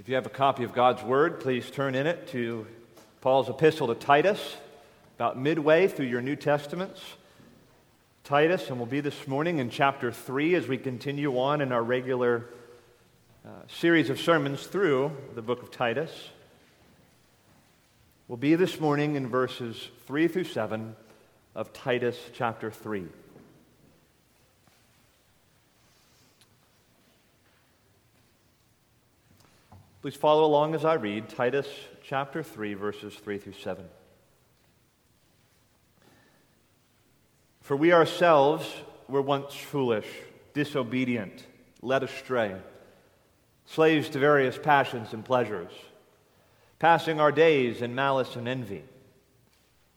[0.00, 2.68] If you have a copy of God's Word, please turn in it to
[3.20, 4.56] Paul's epistle to Titus,
[5.16, 7.02] about midway through your New Testaments.
[8.22, 11.82] Titus, and we'll be this morning in chapter 3 as we continue on in our
[11.82, 12.46] regular
[13.44, 16.28] uh, series of sermons through the book of Titus.
[18.28, 20.94] We'll be this morning in verses 3 through 7
[21.56, 23.04] of Titus chapter 3.
[30.00, 31.66] Please follow along as I read Titus
[32.04, 33.84] chapter 3, verses 3 through 7.
[37.62, 38.72] For we ourselves
[39.08, 40.06] were once foolish,
[40.54, 41.44] disobedient,
[41.82, 42.54] led astray,
[43.66, 45.72] slaves to various passions and pleasures,
[46.78, 48.84] passing our days in malice and envy,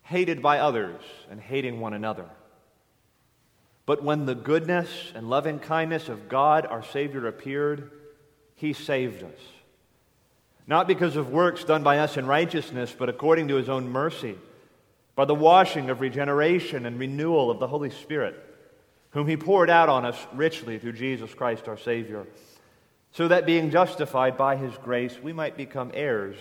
[0.01, 2.27] hated by others and hating one another.
[3.85, 7.91] But when the goodness and loving kindness of God our Savior appeared,
[8.55, 9.60] He saved us
[10.67, 14.37] not because of works done by us in righteousness, but according to his own mercy,
[15.15, 18.35] by the washing of regeneration and renewal of the Holy Spirit,
[19.11, 22.25] whom he poured out on us richly through Jesus Christ our Savior,
[23.11, 26.37] so that being justified by his grace, we might become heirs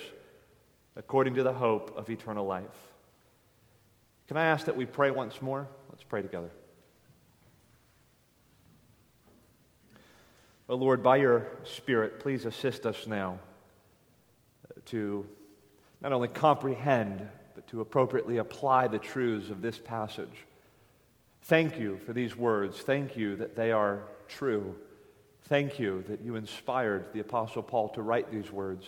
[0.94, 2.64] according to the hope of eternal life.
[4.28, 5.66] Can I ask that we pray once more?
[5.88, 6.50] Let's pray together.
[10.68, 13.40] O oh Lord, by your Spirit, please assist us now
[14.90, 15.26] to
[16.00, 20.46] not only comprehend, but to appropriately apply the truths of this passage.
[21.42, 22.78] Thank you for these words.
[22.78, 24.74] Thank you that they are true.
[25.44, 28.86] Thank you that you inspired the Apostle Paul to write these words.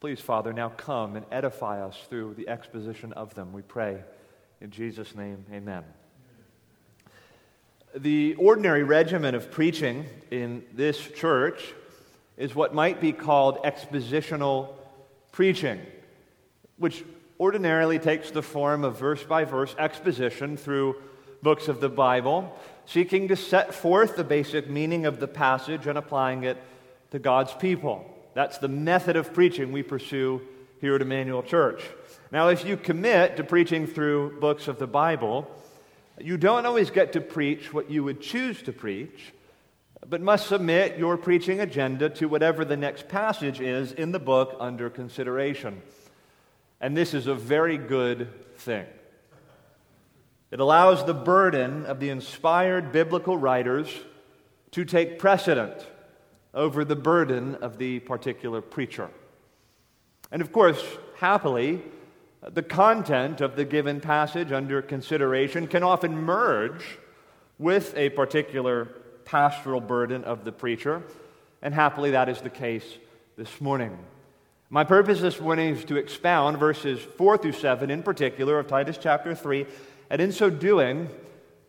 [0.00, 4.02] Please, Father, now come and edify us through the exposition of them, we pray.
[4.60, 5.84] In Jesus' name, amen.
[7.96, 11.74] The ordinary regimen of preaching in this church
[12.36, 14.77] is what might be called expositional
[15.38, 15.80] preaching,
[16.78, 17.04] which
[17.38, 20.96] ordinarily takes the form of verse by verse exposition through
[21.44, 22.52] books of the Bible,
[22.86, 26.56] seeking to set forth the basic meaning of the passage and applying it
[27.12, 28.04] to God's people.
[28.34, 30.42] That's the method of preaching we pursue
[30.80, 31.84] here at Emmanuel Church.
[32.32, 35.48] Now, if you commit to preaching through books of the Bible,
[36.18, 39.32] you don't always get to preach what you would choose to preach
[40.08, 44.56] but must submit your preaching agenda to whatever the next passage is in the book
[44.58, 45.82] under consideration.
[46.80, 48.86] And this is a very good thing.
[50.50, 53.90] It allows the burden of the inspired biblical writers
[54.70, 55.86] to take precedent
[56.54, 59.10] over the burden of the particular preacher.
[60.32, 60.82] And of course,
[61.16, 61.82] happily,
[62.42, 66.98] the content of the given passage under consideration can often merge
[67.58, 68.88] with a particular
[69.28, 71.02] pastoral burden of the preacher,
[71.60, 72.84] and happily that is the case
[73.36, 73.96] this morning.
[74.70, 78.98] My purpose this morning is to expound verses 4 through 7 in particular of Titus
[78.98, 79.66] chapter 3,
[80.08, 81.10] and in so doing,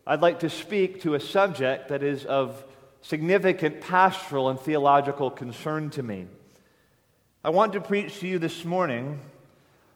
[0.08, 2.64] I'd like to speak to a subject that is of
[3.02, 6.28] significant pastoral and theological concern to me.
[7.44, 9.20] I want to preach to you this morning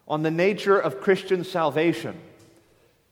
[0.05, 2.19] on the nature of Christian salvation,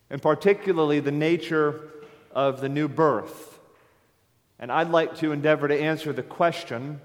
[0.10, 1.90] and particularly the nature
[2.34, 3.51] of the new birth.
[4.62, 7.02] And I'd like to endeavor to answer the question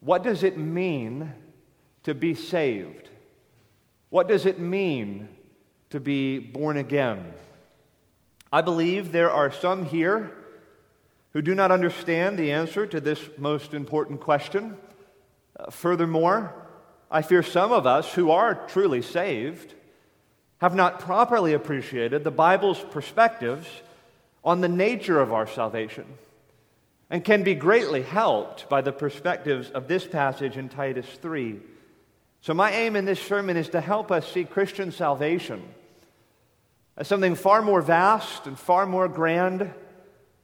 [0.00, 1.32] what does it mean
[2.04, 3.08] to be saved?
[4.10, 5.28] What does it mean
[5.90, 7.32] to be born again?
[8.52, 10.32] I believe there are some here
[11.32, 14.76] who do not understand the answer to this most important question.
[15.58, 16.54] Uh, furthermore,
[17.10, 19.74] I fear some of us who are truly saved
[20.58, 23.66] have not properly appreciated the Bible's perspectives
[24.44, 26.06] on the nature of our salvation
[27.10, 31.60] and can be greatly helped by the perspectives of this passage in Titus 3.
[32.40, 35.62] So, my aim in this sermon is to help us see Christian salvation
[36.96, 39.72] as something far more vast and far more grand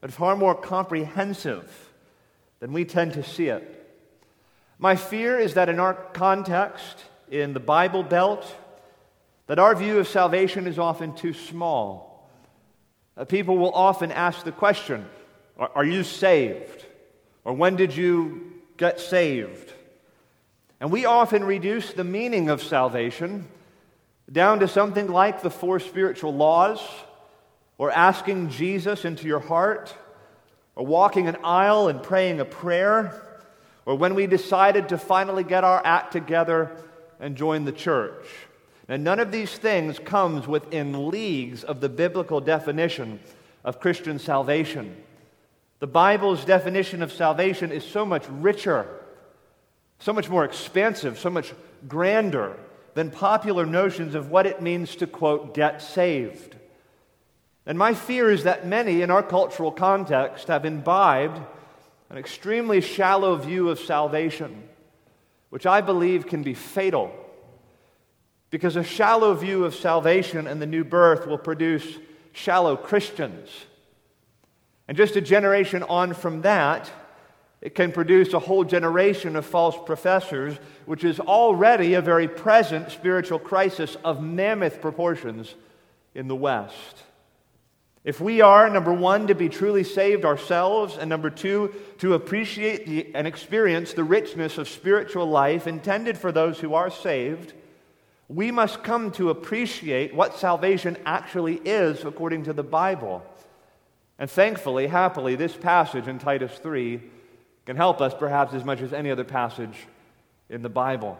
[0.02, 1.92] and far more comprehensive
[2.60, 3.70] than we tend to see it.
[4.78, 8.55] My fear is that in our context, in the Bible Belt,
[9.46, 12.28] that our view of salvation is often too small.
[13.28, 15.06] People will often ask the question
[15.59, 16.85] are you saved?
[17.45, 19.73] Or when did you get saved?
[20.81, 23.49] And we often reduce the meaning of salvation
[24.31, 26.81] down to something like the four spiritual laws,
[27.77, 29.95] or asking Jesus into your heart,
[30.77, 33.21] or walking an aisle and praying a prayer,
[33.85, 36.75] or when we decided to finally get our act together
[37.21, 38.25] and join the church.
[38.89, 43.21] And none of these things comes within leagues of the biblical definition
[43.62, 44.97] of Christian salvation.
[45.81, 48.87] The Bible's definition of salvation is so much richer,
[49.99, 51.53] so much more expansive, so much
[51.88, 52.56] grander
[52.94, 56.56] than popular notions of what it means to, quote, get saved.
[57.67, 61.41] And my fear is that many in our cultural context have imbibed
[62.11, 64.69] an extremely shallow view of salvation,
[65.50, 67.12] which I believe can be fatal.
[68.50, 71.99] Because a shallow view of salvation and the new birth will produce
[72.32, 73.49] shallow Christians.
[74.86, 76.90] And just a generation on from that,
[77.60, 82.90] it can produce a whole generation of false professors, which is already a very present
[82.90, 85.54] spiritual crisis of mammoth proportions
[86.14, 87.02] in the West.
[88.04, 92.86] If we are, number one, to be truly saved ourselves, and number two, to appreciate
[92.86, 97.54] the, and experience the richness of spiritual life intended for those who are saved,
[98.28, 103.25] we must come to appreciate what salvation actually is according to the Bible.
[104.19, 107.00] And thankfully, happily, this passage in Titus 3
[107.66, 109.76] can help us perhaps as much as any other passage
[110.49, 111.19] in the Bible.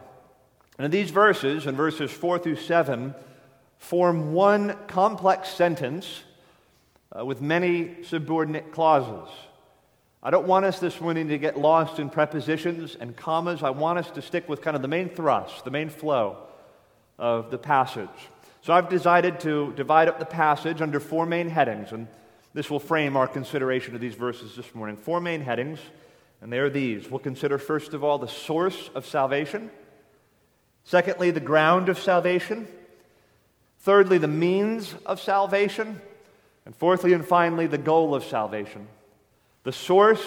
[0.77, 3.15] And these verses, in verses 4 through 7,
[3.77, 6.23] form one complex sentence
[7.17, 9.33] uh, with many subordinate clauses.
[10.23, 13.61] I don't want us this morning to get lost in prepositions and commas.
[13.61, 16.37] I want us to stick with kind of the main thrust, the main flow
[17.19, 18.09] of the passage.
[18.61, 22.07] So I've decided to divide up the passage under four main headings, and
[22.55, 24.95] this will frame our consideration of these verses this morning.
[24.95, 25.77] Four main headings,
[26.39, 27.11] and they are these.
[27.11, 29.69] We'll consider, first of all, the source of salvation.
[30.85, 32.65] Secondly, the ground of salvation.
[33.79, 35.99] Thirdly, the means of salvation.
[36.65, 38.87] And fourthly and finally, the goal of salvation
[39.63, 40.25] the source,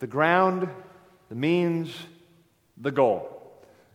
[0.00, 0.68] the ground,
[1.30, 1.94] the means,
[2.76, 3.42] the goal.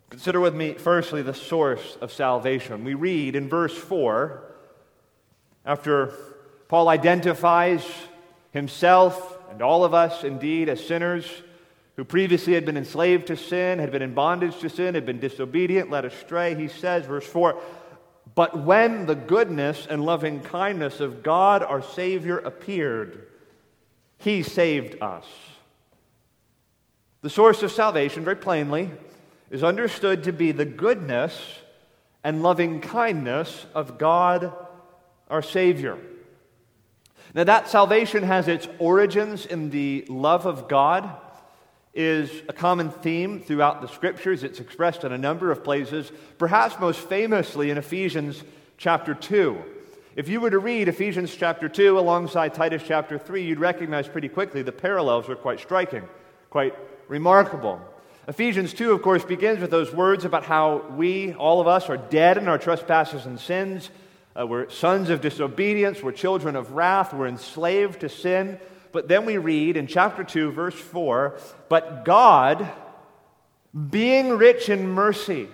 [0.10, 2.84] Consider with me, firstly, the source of salvation.
[2.84, 4.42] We read in verse 4,
[5.66, 6.14] after
[6.74, 7.86] Paul identifies
[8.50, 11.31] himself and all of us indeed as sinners
[11.98, 15.20] who previously had been enslaved to sin, had been in bondage to sin, had been
[15.20, 16.56] disobedient, led astray.
[16.56, 17.62] He says, verse 4,
[18.34, 23.28] but when the goodness and loving kindness of God our Savior appeared,
[24.18, 25.28] He saved us.
[27.22, 28.90] The source of salvation, very plainly,
[29.52, 31.40] is understood to be the goodness
[32.24, 34.52] and loving kindness of God
[35.30, 36.00] our Savior.
[37.36, 41.10] Now, that salvation has its origins in the love of God
[41.94, 44.44] is a common theme throughout the scriptures.
[44.44, 48.44] It's expressed in a number of places, perhaps most famously in Ephesians
[48.78, 49.58] chapter 2.
[50.16, 54.30] If you were to read Ephesians chapter 2 alongside Titus chapter 3, you'd recognize pretty
[54.30, 56.04] quickly the parallels are quite striking,
[56.52, 56.76] quite
[57.08, 57.82] remarkable.
[58.28, 61.98] Ephesians 2, of course, begins with those words about how we, all of us, are
[61.98, 63.90] dead in our trespasses and sins.
[64.38, 68.60] Uh, we're sons of disobedience, we're children of wrath, we're enslaved to sin.
[68.92, 71.38] But then we read in chapter 2, verse 4
[71.70, 72.70] But God,
[73.90, 75.48] being rich in mercy,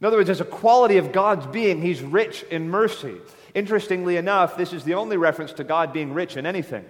[0.00, 1.80] in other words, there's a quality of God's being.
[1.80, 3.16] He's rich in mercy.
[3.54, 6.84] Interestingly enough, this is the only reference to God being rich in anything.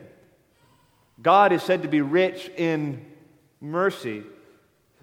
[1.23, 3.07] God is said to be rich in
[3.61, 4.25] mercy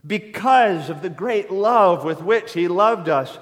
[0.06, 3.38] because of the great love with which He loved us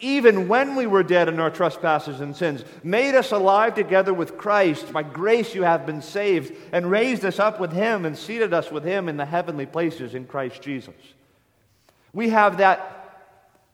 [0.00, 4.38] even when we were dead in our trespasses and sins, made us alive together with
[4.38, 4.92] Christ.
[4.92, 8.70] By grace you have been saved, and raised us up with him and seated us
[8.70, 10.94] with him in the heavenly places in Christ Jesus.
[12.12, 12.96] We have that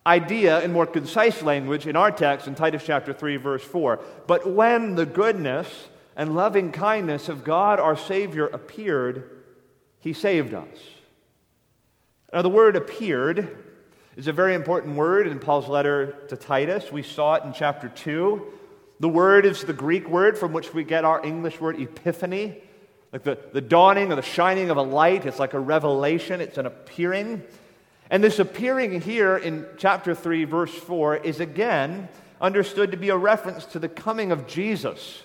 [0.07, 4.01] idea in more concise language in our text in Titus chapter 3, verse 4.
[4.27, 9.31] But when the goodness and loving kindness of God our Savior appeared,
[9.99, 10.79] he saved us.
[12.33, 13.66] Now, the word appeared
[14.17, 16.91] is a very important word in Paul's letter to Titus.
[16.91, 18.47] We saw it in chapter 2.
[18.99, 22.57] The word is the Greek word from which we get our English word epiphany,
[23.13, 25.27] like the, the dawning or the shining of a light.
[25.27, 27.43] It's like a revelation, it's an appearing.
[28.09, 32.09] And this appearing here in chapter 3, verse 4, is again
[32.41, 35.23] understood to be a reference to the coming of Jesus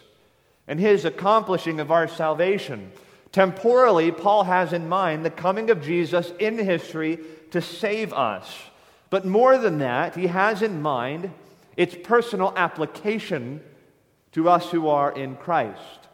[0.67, 2.91] and his accomplishing of our salvation.
[3.31, 7.19] Temporally, Paul has in mind the coming of Jesus in history
[7.51, 8.53] to save us.
[9.11, 11.31] But more than that, he has in mind
[11.77, 13.61] its personal application
[14.31, 16.07] to us who are in Christ.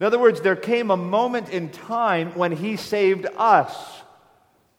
[0.00, 4.02] In other words, there came a moment in time when he saved us,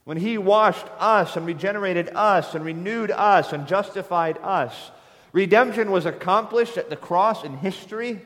[0.04, 4.92] when he washed us and regenerated us and renewed us and justified us.
[5.32, 8.22] Redemption was accomplished at the cross in history.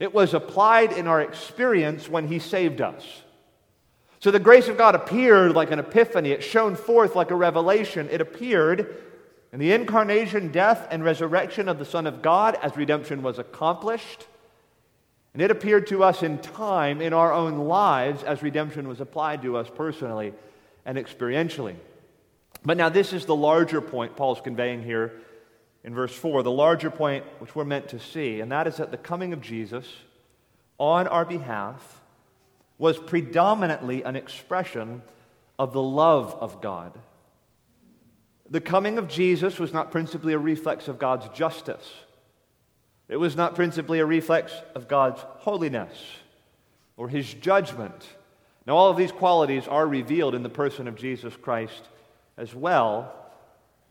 [0.00, 3.22] It was applied in our experience when he saved us.
[4.24, 6.30] So the grace of God appeared like an epiphany.
[6.30, 8.08] It shone forth like a revelation.
[8.10, 9.04] It appeared
[9.52, 14.26] in the incarnation, death, and resurrection of the Son of God as redemption was accomplished.
[15.34, 19.42] And it appeared to us in time in our own lives as redemption was applied
[19.42, 20.32] to us personally
[20.86, 21.74] and experientially.
[22.64, 25.12] But now, this is the larger point Paul's conveying here
[25.84, 28.90] in verse 4, the larger point which we're meant to see, and that is that
[28.90, 29.86] the coming of Jesus
[30.78, 32.00] on our behalf
[32.78, 35.02] was predominantly an expression
[35.58, 36.92] of the love of God.
[38.50, 41.88] The coming of Jesus was not principally a reflex of God's justice.
[43.08, 45.92] It was not principally a reflex of God's holiness
[46.96, 48.06] or his judgment.
[48.66, 51.82] Now, all of these qualities are revealed in the person of Jesus Christ
[52.36, 53.14] as well.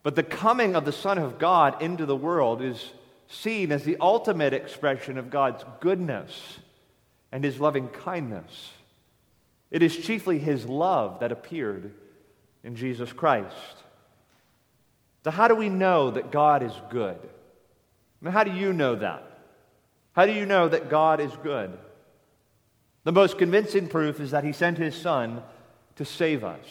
[0.01, 2.91] But the coming of the Son of God into the world is
[3.27, 6.59] seen as the ultimate expression of God's goodness
[7.33, 8.71] and his loving kindness.
[9.71, 11.91] It is chiefly his love that appeared
[12.63, 13.55] in Jesus Christ.
[15.23, 17.17] So, how do we know that God is good?
[17.17, 19.23] I mean, how do you know that?
[20.13, 21.75] How do you know that God is good?
[23.03, 25.41] The most convincing proof is that he sent his Son
[25.95, 26.65] to save us.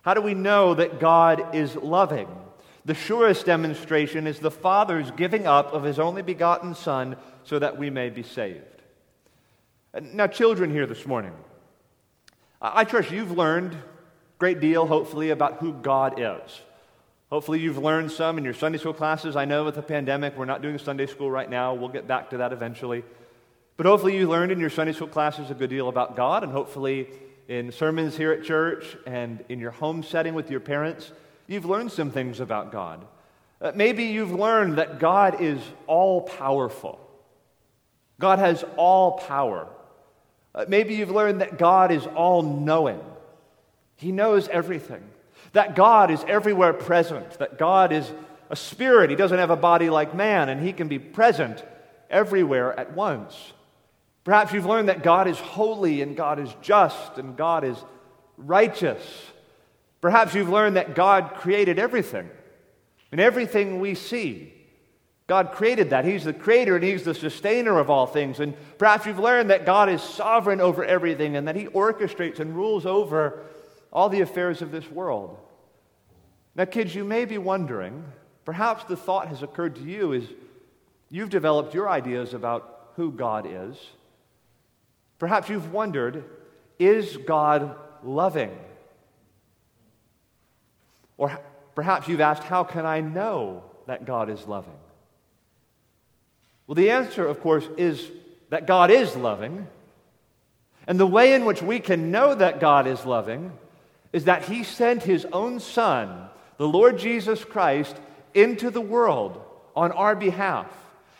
[0.00, 2.28] How do we know that God is loving?
[2.86, 7.76] The surest demonstration is the Father's giving up of his only begotten Son so that
[7.76, 8.64] we may be saved.
[9.98, 11.32] Now, children here this morning,
[12.62, 13.78] I trust you've learned a
[14.38, 16.60] great deal, hopefully, about who God is.
[17.28, 19.34] Hopefully, you've learned some in your Sunday school classes.
[19.34, 21.74] I know with the pandemic, we're not doing Sunday school right now.
[21.74, 23.02] We'll get back to that eventually.
[23.76, 26.52] But hopefully, you learned in your Sunday school classes a good deal about God, and
[26.52, 27.08] hopefully,
[27.48, 31.10] in sermons here at church and in your home setting with your parents,
[31.48, 33.04] you've learned some things about God.
[33.60, 37.00] Uh, maybe you've learned that God is all powerful,
[38.20, 39.68] God has all power.
[40.54, 43.00] Uh, maybe you've learned that God is all knowing,
[43.96, 45.02] He knows everything.
[45.52, 48.10] That God is everywhere present, that God is
[48.50, 49.10] a spirit.
[49.10, 51.64] He doesn't have a body like man, and he can be present
[52.08, 53.52] everywhere at once.
[54.24, 57.76] Perhaps you've learned that God is holy and God is just and God is
[58.36, 59.02] righteous.
[60.00, 62.28] Perhaps you've learned that God created everything
[63.12, 64.52] and everything we see.
[65.30, 66.04] God created that.
[66.04, 68.40] He's the creator and He's the sustainer of all things.
[68.40, 72.56] And perhaps you've learned that God is sovereign over everything and that He orchestrates and
[72.56, 73.44] rules over
[73.92, 75.38] all the affairs of this world.
[76.56, 78.02] Now, kids, you may be wondering,
[78.44, 80.24] perhaps the thought has occurred to you is
[81.10, 83.76] you've developed your ideas about who God is.
[85.20, 86.24] Perhaps you've wondered,
[86.76, 88.58] is God loving?
[91.16, 91.38] Or
[91.76, 94.74] perhaps you've asked, how can I know that God is loving?
[96.70, 98.12] Well, the answer, of course, is
[98.50, 99.66] that God is loving.
[100.86, 103.50] And the way in which we can know that God is loving
[104.12, 107.96] is that he sent his own son, the Lord Jesus Christ,
[108.34, 109.42] into the world
[109.74, 110.68] on our behalf.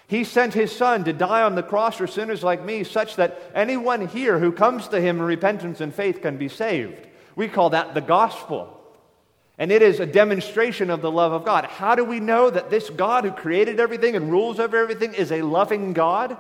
[0.07, 3.43] He sent his son to die on the cross for sinners like me, such that
[3.53, 7.09] anyone here who comes to him in repentance and faith can be saved.
[7.35, 8.80] We call that the gospel.
[9.61, 11.67] And it is a demonstration of the love of God.
[11.67, 15.31] How do we know that this God who created everything and rules over everything is
[15.31, 16.31] a loving God?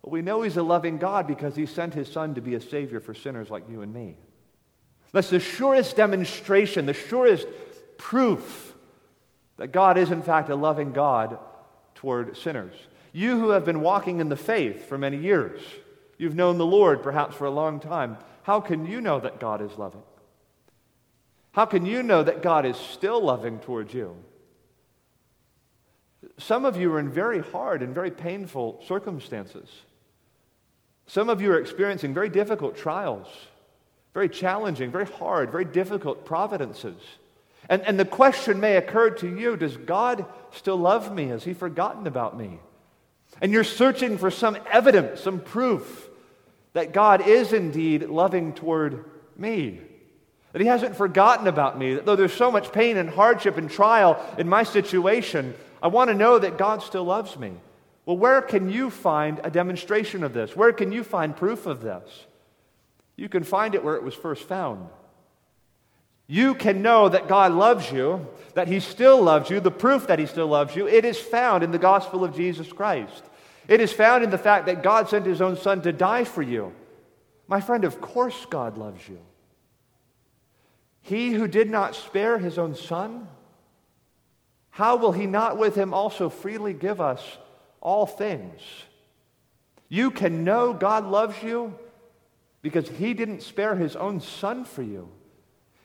[0.00, 2.60] Well, we know he's a loving God because he sent his son to be a
[2.62, 4.16] savior for sinners like you and me.
[5.12, 7.46] That's the surest demonstration, the surest
[7.98, 8.74] proof
[9.58, 11.38] that God is, in fact, a loving God
[11.96, 12.72] toward sinners.
[13.12, 15.60] You who have been walking in the faith for many years,
[16.16, 19.60] you've known the Lord perhaps for a long time, how can you know that God
[19.60, 20.02] is loving?
[21.58, 24.14] How can you know that God is still loving towards you?
[26.36, 29.68] Some of you are in very hard and very painful circumstances.
[31.08, 33.26] Some of you are experiencing very difficult trials
[34.14, 36.96] very challenging, very hard, very difficult providences.
[37.68, 41.26] And, and the question may occur to you Does God still love me?
[41.26, 42.60] Has He forgotten about me?
[43.40, 46.08] And you're searching for some evidence, some proof
[46.74, 49.04] that God is indeed loving toward
[49.36, 49.80] me.
[50.58, 51.94] That He hasn't forgotten about me.
[51.94, 56.10] That though there's so much pain and hardship and trial in my situation, I want
[56.10, 57.52] to know that God still loves me.
[58.04, 60.56] Well, where can you find a demonstration of this?
[60.56, 62.26] Where can you find proof of this?
[63.14, 64.88] You can find it where it was first found.
[66.26, 70.18] You can know that God loves you, that He still loves you, the proof that
[70.18, 70.88] He still loves you.
[70.88, 73.22] It is found in the gospel of Jesus Christ.
[73.68, 76.42] It is found in the fact that God sent His own Son to die for
[76.42, 76.72] you.
[77.46, 79.20] My friend, of course God loves you.
[81.08, 83.28] He who did not spare His own Son,
[84.70, 87.38] how will He not with Him also freely give us
[87.80, 88.60] all things?
[89.88, 91.74] You can know God loves you
[92.62, 95.08] because he didn't spare his own son for you.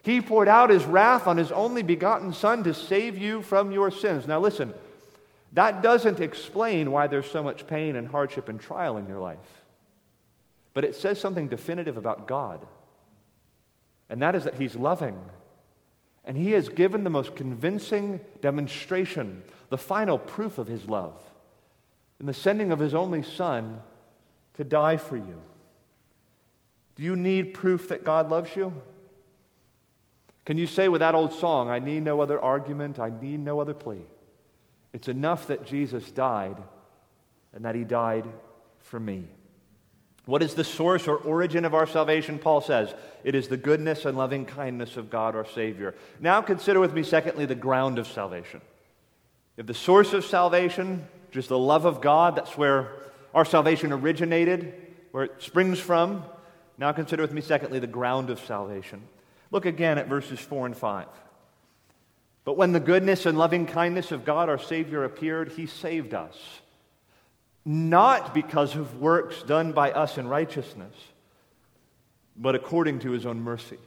[0.04, 3.90] He poured out his wrath on his only begotten son to save you from your
[3.90, 4.28] sins.
[4.28, 4.74] Now, listen,
[5.54, 9.38] that doesn't explain why there's so much pain and hardship and trial in your life.
[10.74, 12.66] But it says something definitive about God.
[14.10, 15.20] And that is that He's loving.
[16.26, 21.22] And He has given the most convincing demonstration, the final proof of His love,
[22.20, 23.82] in the sending of His only Son
[24.56, 25.42] to die for you.
[26.96, 28.74] Do you need proof that God loves you?
[30.46, 33.60] Can you say with that old song, I need no other argument, I need no
[33.60, 34.06] other plea?
[34.92, 36.58] It's enough that Jesus died
[37.54, 38.28] and that he died
[38.80, 39.28] for me.
[40.26, 42.40] What is the source or origin of our salvation?
[42.40, 45.96] Paul says it is the goodness and loving kindness of God our Savior.
[46.20, 48.62] Now consider with me, secondly, the ground of salvation.
[49.58, 52.92] If the source of salvation, just the love of God, that's where
[53.34, 54.74] our salvation originated,
[55.12, 56.24] where it springs from.
[56.78, 59.04] Now consider with me, secondly, the ground of salvation.
[59.52, 61.08] Look again at verses 4 and 5.
[62.46, 66.38] But when the goodness and loving kindness of God our Savior appeared, He saved us
[67.66, 70.94] not because of works done by us in righteousness,
[72.36, 73.78] but according to his own mercy.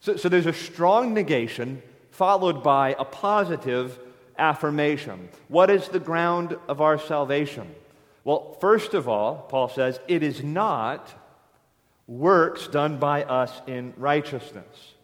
[0.00, 3.98] So, so, there's a strong negation followed by a positive
[4.38, 5.28] affirmation.
[5.48, 7.72] What is the ground of our salvation?
[8.24, 11.12] Well, first of all, Paul says, it is not
[12.06, 14.94] works done by us in righteousness.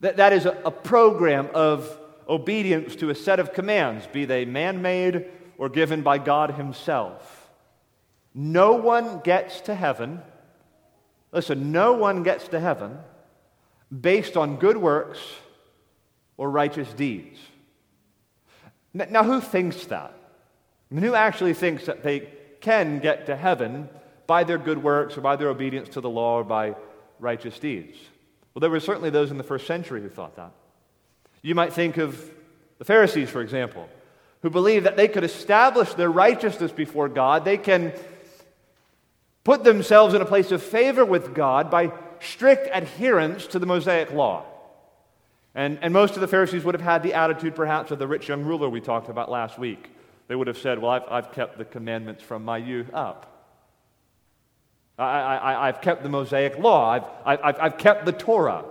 [0.00, 1.98] That, that is a, a program of
[2.28, 5.26] obedience to a set of commands, be they man made
[5.58, 7.50] or given by God Himself.
[8.34, 10.20] No one gets to heaven,
[11.32, 12.98] listen, no one gets to heaven
[14.00, 15.20] based on good works
[16.36, 17.38] or righteous deeds.
[18.92, 20.14] Now, who thinks that?
[20.90, 22.28] I mean, who actually thinks that they
[22.60, 23.88] can get to heaven
[24.26, 26.74] by their good works or by their obedience to the law or by
[27.18, 27.96] righteous deeds?
[28.52, 30.52] Well, there were certainly those in the first century who thought that.
[31.42, 32.30] You might think of
[32.78, 33.88] the Pharisees, for example
[34.44, 37.46] who believe that they could establish their righteousness before God.
[37.46, 37.94] They can
[39.42, 44.12] put themselves in a place of favor with God by strict adherence to the Mosaic
[44.12, 44.44] law.
[45.54, 48.28] And, and most of the Pharisees would have had the attitude, perhaps, of the rich
[48.28, 49.88] young ruler we talked about last week.
[50.28, 53.30] They would have said, Well, I've, I've kept the commandments from my youth up.
[54.98, 56.90] I, have kept the Mosaic law.
[56.90, 58.66] I've, I've, I've kept the Torah.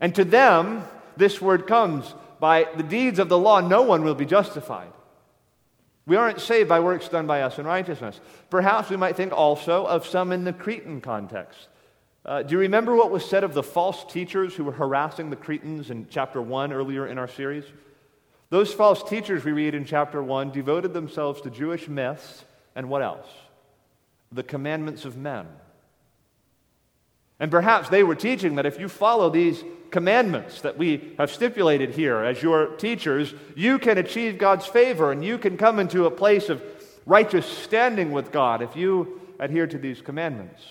[0.00, 0.82] And to them,
[1.18, 4.92] this word comes by the deeds of the law, no one will be justified.
[6.06, 8.20] We aren't saved by works done by us in righteousness.
[8.48, 11.68] Perhaps we might think also of some in the Cretan context.
[12.24, 15.36] Uh, do you remember what was said of the false teachers who were harassing the
[15.36, 17.64] Cretans in chapter 1 earlier in our series?
[18.50, 22.44] Those false teachers we read in chapter 1 devoted themselves to Jewish myths
[22.76, 23.28] and what else?
[24.30, 25.46] The commandments of men.
[27.38, 31.90] And perhaps they were teaching that if you follow these commandments that we have stipulated
[31.90, 36.10] here as your teachers, you can achieve God's favor and you can come into a
[36.10, 36.62] place of
[37.04, 40.62] righteous standing with God if you adhere to these commandments.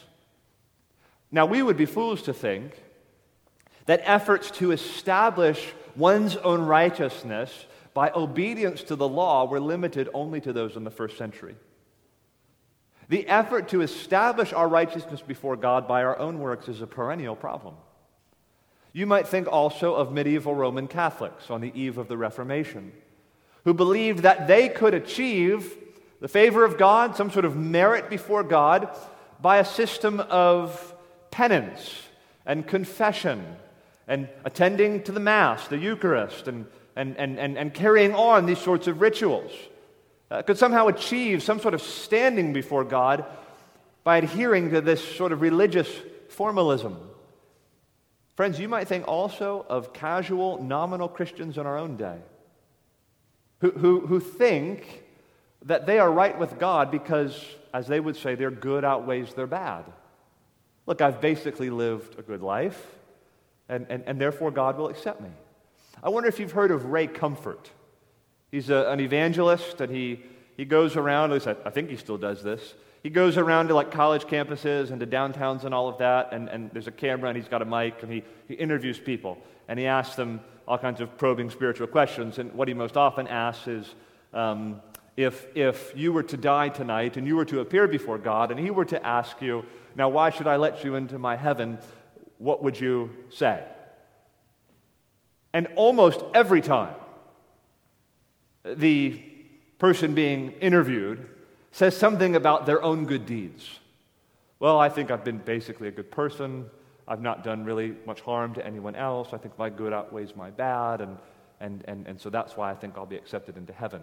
[1.31, 2.81] Now, we would be fools to think
[3.85, 10.41] that efforts to establish one's own righteousness by obedience to the law were limited only
[10.41, 11.55] to those in the first century.
[13.09, 17.35] The effort to establish our righteousness before God by our own works is a perennial
[17.35, 17.75] problem.
[18.93, 22.93] You might think also of medieval Roman Catholics on the eve of the Reformation,
[23.63, 25.77] who believed that they could achieve
[26.21, 28.89] the favor of God, some sort of merit before God,
[29.41, 30.95] by a system of
[31.29, 32.07] penance
[32.45, 33.45] and confession
[34.07, 36.65] and attending to the Mass, the Eucharist, and,
[36.95, 39.51] and, and, and, carrying on these sorts of rituals
[40.31, 43.25] uh, could somehow achieve some sort of standing before God
[44.03, 45.89] by adhering to this sort of religious
[46.29, 46.97] formalism.
[48.35, 52.17] Friends, you might think also of casual, nominal Christians in our own day
[53.61, 55.03] who, who, who think
[55.63, 59.47] that they are right with God because, as they would say, their good outweighs their
[59.47, 59.85] bad.
[60.85, 62.79] Look, I've basically lived a good life,
[63.67, 65.29] and, and, and therefore God will accept me.
[66.03, 67.71] I wonder if you've heard of Ray Comfort.
[68.55, 70.21] He's a, an evangelist, and he,
[70.55, 72.73] he goes around, at least I, I think he still does this.
[73.03, 76.47] He goes around to like college campuses and to downtowns and all of that, and,
[76.47, 79.37] and there's a camera and he's got a mic, and he, he interviews people,
[79.67, 80.39] and he asks them
[80.69, 82.39] all kinds of probing spiritual questions.
[82.39, 83.93] And what he most often asks is,
[84.33, 84.81] um,
[85.17, 88.59] if, if you were to die tonight and you were to appear before God, and
[88.59, 89.65] he were to ask you,
[89.97, 91.77] Now, why should I let you into my heaven?
[92.37, 93.65] What would you say?
[95.51, 96.95] And almost every time,
[98.65, 99.21] the
[99.77, 101.29] person being interviewed
[101.71, 103.79] says something about their own good deeds.
[104.59, 106.65] Well, I think I've been basically a good person.
[107.07, 109.29] I've not done really much harm to anyone else.
[109.33, 111.17] I think my good outweighs my bad, and,
[111.59, 114.01] and, and, and so that's why I think I'll be accepted into heaven.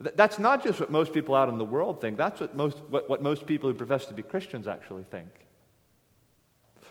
[0.00, 3.08] That's not just what most people out in the world think, that's what most, what,
[3.08, 5.28] what most people who profess to be Christians actually think.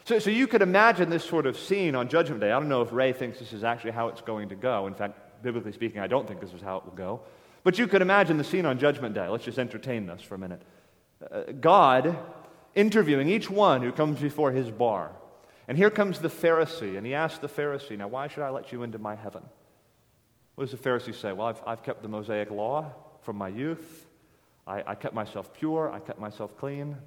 [0.05, 2.51] So, so you could imagine this sort of scene on Judgment Day.
[2.51, 4.87] I don't know if Ray thinks this is actually how it's going to go.
[4.87, 7.21] In fact, biblically speaking, I don't think this is how it will go.
[7.63, 9.27] But you could imagine the scene on Judgment Day.
[9.27, 10.61] Let's just entertain this for a minute.
[11.31, 12.17] Uh, God
[12.75, 15.11] interviewing each one who comes before his bar.
[15.67, 18.71] And here comes the Pharisee, and he asks the Pharisee, Now, why should I let
[18.71, 19.43] you into my heaven?
[20.55, 21.31] What does the Pharisee say?
[21.31, 24.07] Well, I've, I've kept the Mosaic law from my youth.
[24.67, 25.91] I, I kept myself pure.
[25.91, 26.97] I kept myself clean.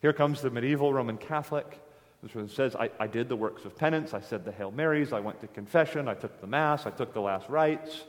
[0.00, 1.80] Here comes the medieval Roman Catholic.
[2.22, 4.12] This one says, I, I did the works of penance.
[4.12, 5.12] I said the Hail Marys.
[5.12, 6.08] I went to confession.
[6.08, 6.84] I took the Mass.
[6.84, 8.04] I took the last rites.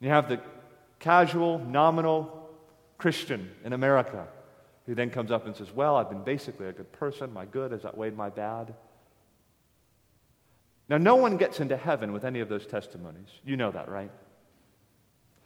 [0.00, 0.40] You have the
[0.98, 2.48] casual, nominal
[2.96, 4.26] Christian in America
[4.86, 7.32] who then comes up and says, Well, I've been basically a good person.
[7.32, 8.74] My good has outweighed my bad.
[10.88, 13.28] Now, no one gets into heaven with any of those testimonies.
[13.44, 14.10] You know that, right?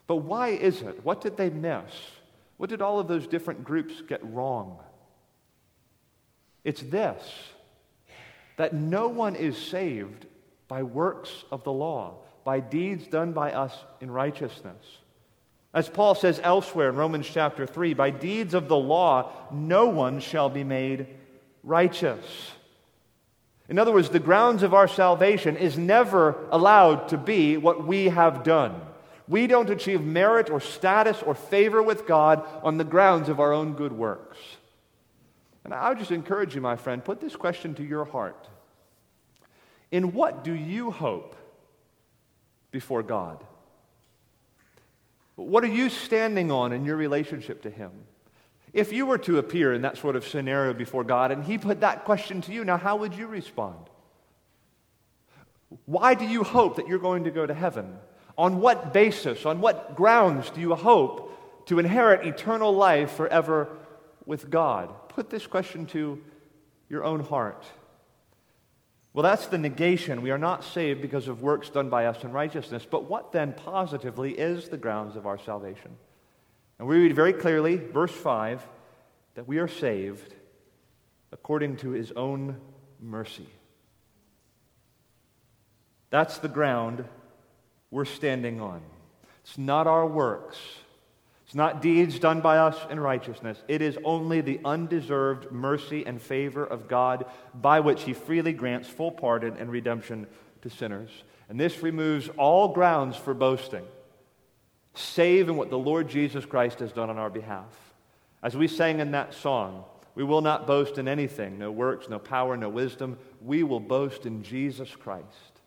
[0.07, 1.05] But why is it?
[1.05, 1.92] What did they miss?
[2.57, 4.79] What did all of those different groups get wrong?
[6.64, 7.22] It's this
[8.57, 10.27] that no one is saved
[10.68, 14.98] by works of the law, by deeds done by us in righteousness.
[15.72, 20.20] As Paul says elsewhere in Romans chapter 3, by deeds of the law, no one
[20.20, 21.09] shall be made
[21.64, 22.53] righteous.
[23.68, 28.05] In other words, the grounds of our salvation is never allowed to be what we
[28.05, 28.81] have done.
[29.27, 33.53] We don't achieve merit or status or favor with God on the grounds of our
[33.53, 34.38] own good works.
[35.64, 38.48] And I would just encourage you, my friend, put this question to your heart.
[39.90, 41.37] In what do you hope
[42.70, 43.42] before God?
[45.37, 47.90] What are you standing on in your relationship to Him?
[48.72, 51.81] If you were to appear in that sort of scenario before God and He put
[51.81, 53.79] that question to you, now how would you respond?
[55.87, 57.96] Why do you hope that you're going to go to heaven?
[58.37, 63.68] On what basis, on what grounds do you hope to inherit eternal life forever
[64.27, 64.92] with God?
[65.14, 66.20] Put this question to
[66.88, 67.64] your own heart.
[69.12, 70.22] Well, that's the negation.
[70.22, 72.85] We are not saved because of works done by us in righteousness.
[72.88, 75.96] But what then positively is the grounds of our salvation?
[76.81, 78.66] And we read very clearly, verse 5,
[79.37, 80.35] that we are saved
[81.31, 82.61] according to his own
[83.00, 83.48] mercy.
[86.11, 87.05] That's the ground
[87.92, 88.83] we're standing on.
[89.44, 90.59] It's not our works.
[91.44, 93.62] It's not deeds done by us in righteousness.
[93.68, 98.88] It is only the undeserved mercy and favor of God by which He freely grants
[98.88, 100.26] full pardon and redemption
[100.62, 101.11] to sinners.
[101.48, 103.85] And this removes all grounds for boasting,
[104.94, 107.76] save in what the Lord Jesus Christ has done on our behalf.
[108.42, 112.18] As we sang in that song, we will not boast in anything no works, no
[112.18, 113.18] power, no wisdom.
[113.42, 115.61] We will boast in Jesus Christ.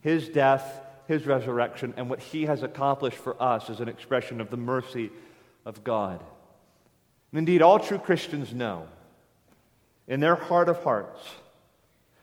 [0.00, 4.50] His death his resurrection and what he has accomplished for us as an expression of
[4.50, 5.10] the mercy
[5.64, 6.20] of God.
[7.32, 8.86] And indeed, all true Christians know
[10.06, 11.20] in their heart of hearts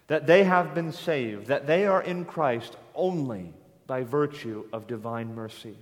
[0.08, 3.54] that they have been saved, that they are in Christ only
[3.88, 5.76] by virtue of divine mercy.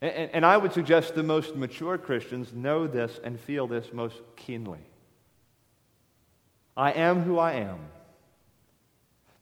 [0.00, 4.16] And, and, I would suggest the most mature Christians know this and feel this most
[4.36, 4.78] keenly.
[6.76, 7.78] I am who I am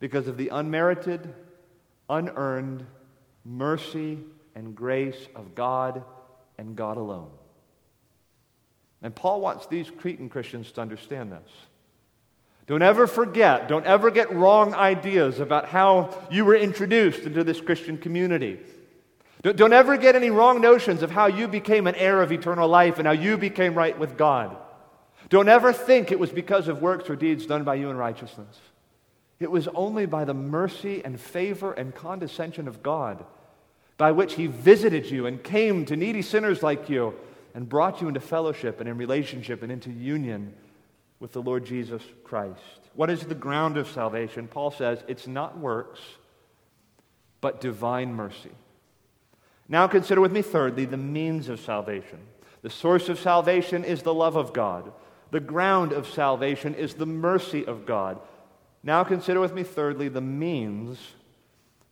[0.01, 1.35] because of the unmerited
[2.09, 2.87] unearned
[3.45, 4.19] mercy
[4.55, 6.03] and grace of God
[6.59, 7.31] and God alone.
[9.03, 11.51] And Paul wants these Cretan Christians to understand this.
[12.67, 17.61] Don't ever forget, don't ever get wrong ideas about how you were introduced into this
[17.61, 18.59] Christian community.
[19.43, 22.69] Don't, don't ever get any wrong notions of how you became an heir of eternal
[22.69, 24.57] life and how you became right with God.
[25.29, 28.59] Don't ever think it was because of works or deeds done by you in righteousness.
[29.39, 33.25] It was only by the mercy and favor and condescension of God
[33.99, 37.15] by which He visited you and came to needy sinners like you
[37.55, 40.55] and brought you into fellowship and in relationship and into union
[41.21, 42.61] with the Lord Jesus Christ.
[42.95, 44.49] What is the ground of salvation?
[44.49, 46.01] Paul says it's not works,
[47.41, 48.51] but divine mercy.
[49.69, 52.19] Now consider with me, thirdly, the means of salvation.
[52.63, 54.93] The source of salvation is the love of God.
[55.31, 58.21] The ground of salvation is the mercy of God.
[58.87, 60.97] Now consider with me, thirdly, the means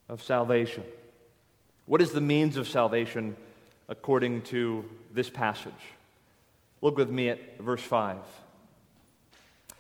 [0.09, 0.85] of salvation.
[1.87, 3.37] What is the means of salvation
[3.89, 5.73] according to this passage?
[6.81, 8.19] Look with me at verse 5.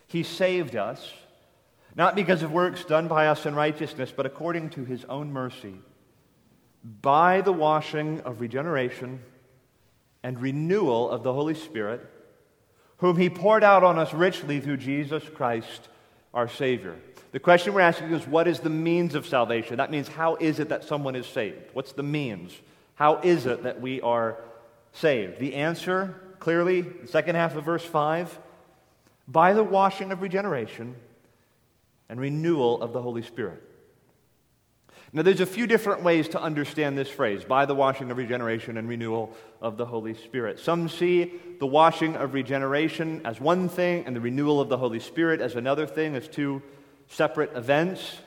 [0.08, 1.12] He saved us,
[1.94, 5.76] not because of works done by us in righteousness, but according to his own mercy,
[7.00, 9.20] by the washing of regeneration
[10.24, 12.04] and renewal of the Holy Spirit,
[12.96, 15.90] whom he poured out on us richly through Jesus Christ
[16.34, 16.96] our Savior.
[17.32, 19.76] The question we're asking is what is the means of salvation?
[19.78, 21.70] That means how is it that someone is saved?
[21.72, 22.52] What's the means?
[22.96, 24.36] How is it that we are
[24.92, 25.38] saved?
[25.38, 28.38] The answer, clearly, the second half of verse 5
[29.26, 30.94] by the washing of regeneration
[32.08, 33.62] and renewal of the Holy Spirit.
[35.16, 38.76] Now, there's a few different ways to understand this phrase by the washing of regeneration
[38.76, 40.58] and renewal of the Holy Spirit.
[40.58, 44.98] Some see the washing of regeneration as one thing and the renewal of the Holy
[44.98, 46.62] Spirit as another thing, as two
[47.06, 48.18] separate events.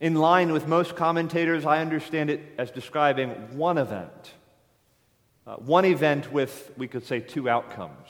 [0.00, 4.32] In line with most commentators, I understand it as describing one event.
[5.46, 8.08] Uh, one event with, we could say, two outcomes,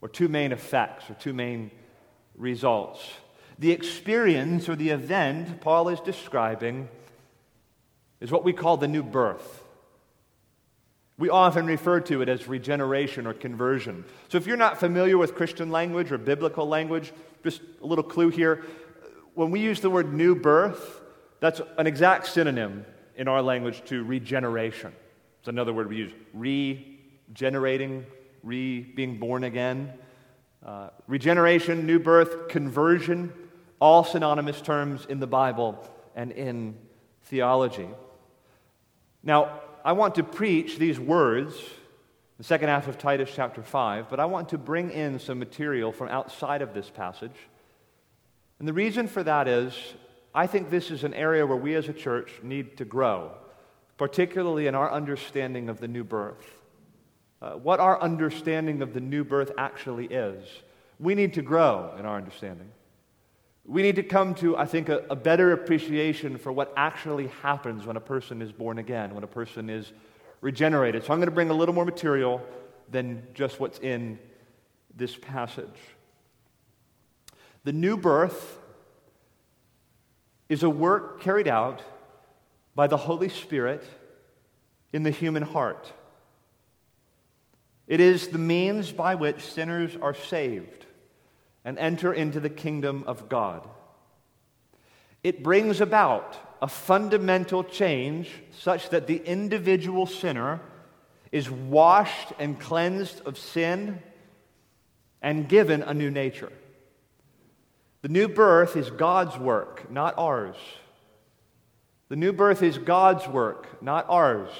[0.00, 1.72] or two main effects, or two main
[2.36, 3.00] results.
[3.58, 6.88] The experience or the event Paul is describing
[8.20, 9.64] is what we call the new birth.
[11.18, 14.04] We often refer to it as regeneration or conversion.
[14.28, 18.28] So if you're not familiar with Christian language or biblical language, just a little clue
[18.28, 18.64] here.
[19.34, 21.00] When we use the word new birth,
[21.40, 22.84] that's an exact synonym
[23.16, 24.92] in our language to regeneration.
[25.40, 28.06] It's another word we use regenerating,
[28.44, 29.92] re being born again.
[30.64, 33.32] Uh, regeneration, new birth, conversion
[33.80, 35.78] all synonymous terms in the Bible
[36.14, 36.76] and in
[37.24, 37.88] theology.
[39.22, 41.54] Now, I want to preach these words,
[42.38, 45.92] the second half of Titus chapter 5, but I want to bring in some material
[45.92, 47.36] from outside of this passage.
[48.58, 49.74] And the reason for that is
[50.34, 53.32] I think this is an area where we as a church need to grow,
[53.96, 56.58] particularly in our understanding of the new birth.
[57.40, 60.46] Uh, what our understanding of the new birth actually is.
[60.98, 62.68] We need to grow in our understanding.
[63.68, 67.84] We need to come to, I think, a, a, better appreciation for what actually happens
[67.84, 69.92] when a person is born again, when a person is
[70.40, 71.04] regenerated.
[71.04, 72.40] So I'm going to bring a little more material
[72.90, 74.18] than just what's in
[74.96, 75.68] this passage.
[77.64, 78.58] The new birth
[80.48, 81.82] is a work carried out
[82.74, 83.84] by the Holy Spirit
[84.94, 85.92] in the human heart.
[87.86, 90.77] It is the means by which sinners are saved
[91.64, 93.68] and enter into the kingdom of God.
[95.22, 100.60] It brings about a fundamental change such that the individual sinner
[101.30, 104.02] is washed and cleansed of sin
[105.20, 106.52] and given a new nature.
[108.02, 110.56] The new birth is God's work, not ours.
[112.08, 114.50] The new birth is God's work, not ours.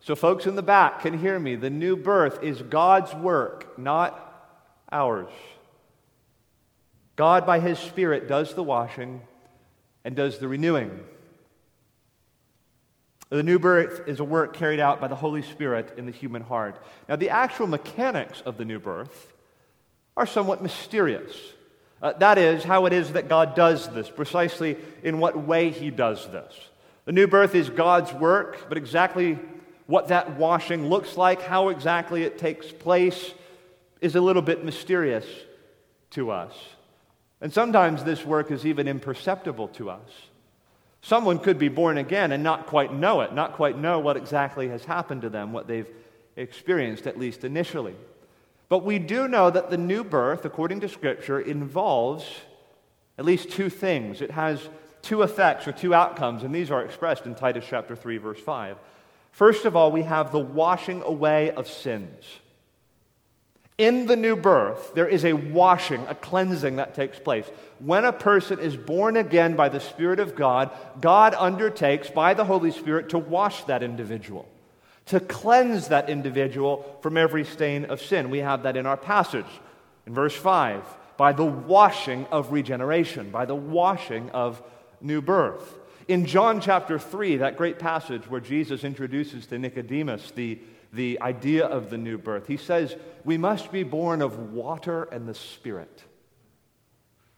[0.00, 1.54] So, folks in the back can hear me.
[1.54, 4.58] The new birth is God's work, not
[4.90, 5.30] ours.
[7.16, 9.20] God, by His Spirit, does the washing
[10.04, 11.00] and does the renewing.
[13.28, 16.42] The new birth is a work carried out by the Holy Spirit in the human
[16.42, 16.76] heart.
[17.08, 19.32] Now, the actual mechanics of the new birth
[20.16, 21.34] are somewhat mysterious.
[22.02, 25.90] Uh, that is, how it is that God does this, precisely in what way He
[25.90, 26.52] does this.
[27.04, 29.38] The new birth is God's work, but exactly
[29.86, 33.32] what that washing looks like, how exactly it takes place,
[34.00, 35.26] is a little bit mysterious
[36.10, 36.52] to us.
[37.42, 40.08] And sometimes this work is even imperceptible to us.
[41.02, 44.68] Someone could be born again and not quite know it, not quite know what exactly
[44.68, 45.88] has happened to them, what they've
[46.36, 47.96] experienced, at least initially.
[48.68, 52.24] But we do know that the new birth, according to Scripture, involves
[53.18, 54.22] at least two things.
[54.22, 54.68] It has
[55.02, 58.76] two effects or two outcomes, and these are expressed in Titus chapter 3, verse 5.
[59.32, 62.24] First of all, we have the washing away of sins.
[63.78, 67.46] In the new birth, there is a washing, a cleansing that takes place.
[67.78, 72.44] When a person is born again by the Spirit of God, God undertakes by the
[72.44, 74.46] Holy Spirit to wash that individual,
[75.06, 78.30] to cleanse that individual from every stain of sin.
[78.30, 79.46] We have that in our passage
[80.06, 80.84] in verse 5
[81.16, 84.62] by the washing of regeneration, by the washing of
[85.00, 85.78] new birth.
[86.08, 90.58] In John chapter 3, that great passage where Jesus introduces to Nicodemus the
[90.92, 92.46] the idea of the new birth.
[92.46, 96.02] He says we must be born of water and the Spirit.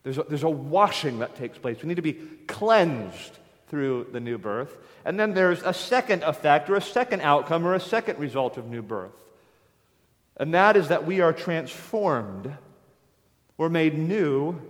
[0.03, 1.81] There's a, there's a washing that takes place.
[1.83, 3.38] We need to be cleansed
[3.69, 4.77] through the new birth.
[5.05, 8.67] And then there's a second effect or a second outcome or a second result of
[8.67, 9.12] new birth.
[10.37, 12.53] And that is that we are transformed
[13.57, 14.61] or made new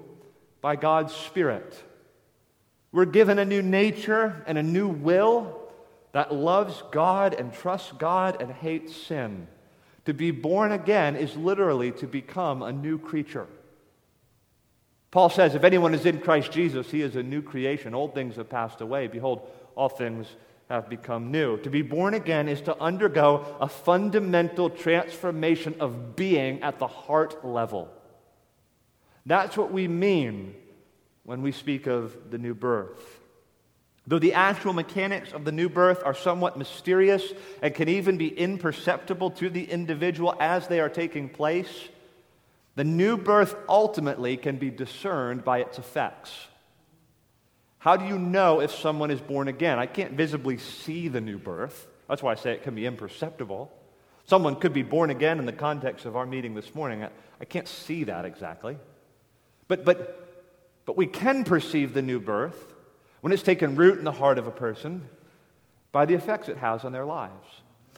[0.61, 1.83] by God's Spirit.
[2.93, 5.64] We're given a new nature and a new will
[6.15, 9.49] that loves God and trusts God and hates sin.
[10.05, 13.49] To be born again is literally to become a new creature.
[15.11, 17.95] Paul says, If anyone is in Christ Jesus, he is a new creation.
[17.95, 19.09] Old things have passed away.
[19.09, 20.29] Behold, all things
[20.71, 21.59] have become new.
[21.59, 27.45] To be born again is to undergo a fundamental transformation of being at the heart
[27.45, 27.89] level.
[29.27, 30.55] That's what we mean
[31.25, 33.24] when we speak of the new birth.
[34.07, 38.29] Though the actual mechanics of the new birth are somewhat mysterious and can even be
[38.29, 41.89] imperceptible to the individual as they are taking place,
[42.77, 46.33] The new birth ultimately can be discerned by its effects.
[47.79, 49.79] How do you know if someone is born again?
[49.79, 51.87] I can't visibly see the new birth.
[52.09, 53.71] That's why I say it can be imperceptible.
[54.27, 57.05] Someone could be born again in the context of our meeting this morning.
[57.05, 58.79] I, I can't see that exactly.
[59.69, 62.74] But, but, but we can perceive the new birth
[63.25, 65.09] when it's taken root in the heart of a person
[65.93, 67.47] by the effects it has on their lives.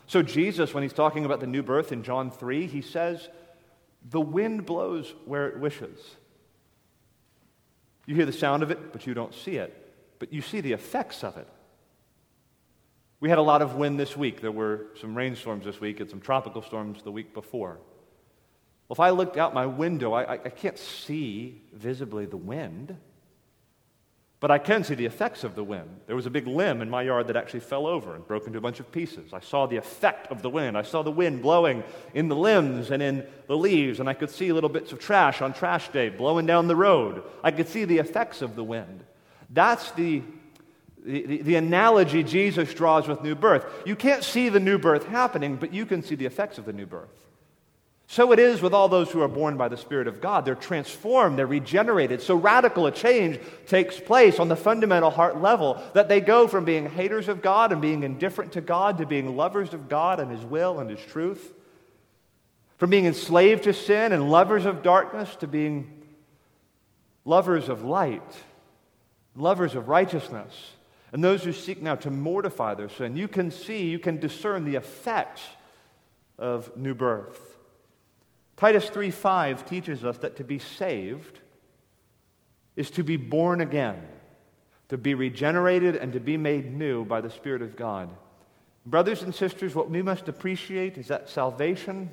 [0.07, 3.29] So, Jesus, when he's talking about the new birth in John 3, he says,
[4.09, 5.99] The wind blows where it wishes.
[8.07, 9.93] You hear the sound of it, but you don't see it.
[10.21, 11.49] But you see the effects of it.
[13.19, 14.41] We had a lot of wind this week.
[14.41, 17.81] There were some rainstorms this week and some tropical storms the week before.
[18.87, 22.97] Well, if I looked out my window, I, I can't see visibly the wind,
[24.39, 25.89] but I can see the effects of the wind.
[26.07, 28.59] There was a big limb in my yard that actually fell over and broke into
[28.59, 29.33] a bunch of pieces.
[29.33, 30.77] I saw the effect of the wind.
[30.77, 34.31] I saw the wind blowing in the limbs and in the leaves, and I could
[34.31, 37.23] see little bits of trash on trash day blowing down the road.
[37.43, 39.05] I could see the effects of the wind.
[39.51, 40.23] That's the
[41.07, 43.65] the, the, analogy Jesus draws with new birth.
[43.87, 46.73] You can't see the new birth happening, but you can see the effects of the
[46.73, 47.26] new birth.
[48.09, 50.45] So it is with all those who are born by the Spirit of God.
[50.45, 52.23] They're transformed, they're regenerated.
[52.23, 56.65] So radical a change takes place on the fundamental heart level that they go from
[56.65, 60.31] being haters of God and being indifferent to God to being lovers of God and
[60.31, 61.53] His will and His truth.
[62.79, 66.05] From being enslaved to sin and lovers of darkness to being
[67.25, 68.23] lovers of light,
[69.35, 70.73] lovers of righteousness,
[71.13, 73.17] and those who seek now to mortify their sin.
[73.17, 75.43] You can see, you can discern the effects
[76.39, 77.56] of new birth.
[78.57, 81.41] Titus 3:5 teaches us that to be saved
[82.75, 84.07] is to be born again,
[84.89, 88.09] to be regenerated and to be made new by the Spirit of God.
[88.85, 92.11] Brothers and sisters, what we must appreciate is that salvation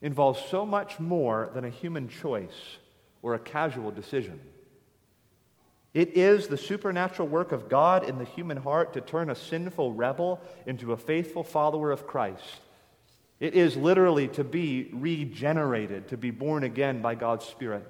[0.00, 2.78] involves so much more than a human choice
[3.22, 4.40] or a casual decision.
[5.94, 9.92] It is the supernatural work of God in the human heart to turn a sinful
[9.92, 12.61] rebel into a faithful follower of Christ.
[13.42, 17.84] It is literally to be regenerated, to be born again by God's Spirit.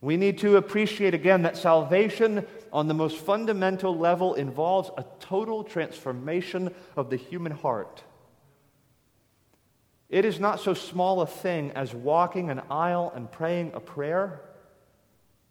[0.00, 5.62] We need to appreciate again that salvation on the most fundamental level involves a total
[5.62, 8.02] transformation of the human heart.
[10.08, 14.40] It is not so small a thing as walking an aisle and praying a prayer.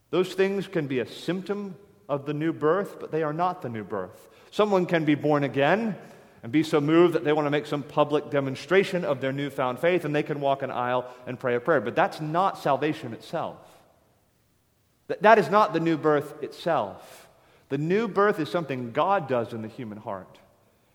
[0.10, 1.76] Those things can be a symptom
[2.10, 4.30] of the new birth, but they are not the new birth.
[4.50, 5.96] Someone can be born again
[6.42, 9.80] and be so moved that they want to make some public demonstration of their newfound
[9.80, 11.82] faith and they can walk an aisle and pray a prayer.
[11.82, 13.58] But that's not salvation itself.
[15.22, 17.28] That is not the new birth itself.
[17.70, 20.38] The new birth is something God does in the human heart.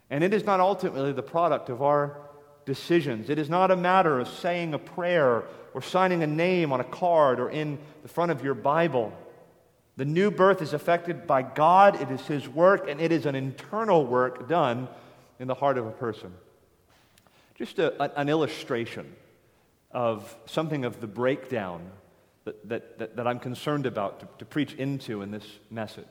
[0.08, 2.16] And it is not ultimately the product of our
[2.64, 3.28] decisions.
[3.28, 6.84] It is not a matter of saying a prayer or signing a name on a
[6.84, 9.12] card or in the front of your Bible.
[9.96, 13.34] The new birth is effected by God, it is His work, and it is an
[13.34, 14.88] internal work done
[15.38, 16.32] in the heart of a person.
[17.56, 19.14] Just a, an illustration
[19.92, 21.82] of something of the breakdown
[22.44, 22.68] that,
[22.98, 26.04] that, that, I'm concerned about to, to, preach into in this message.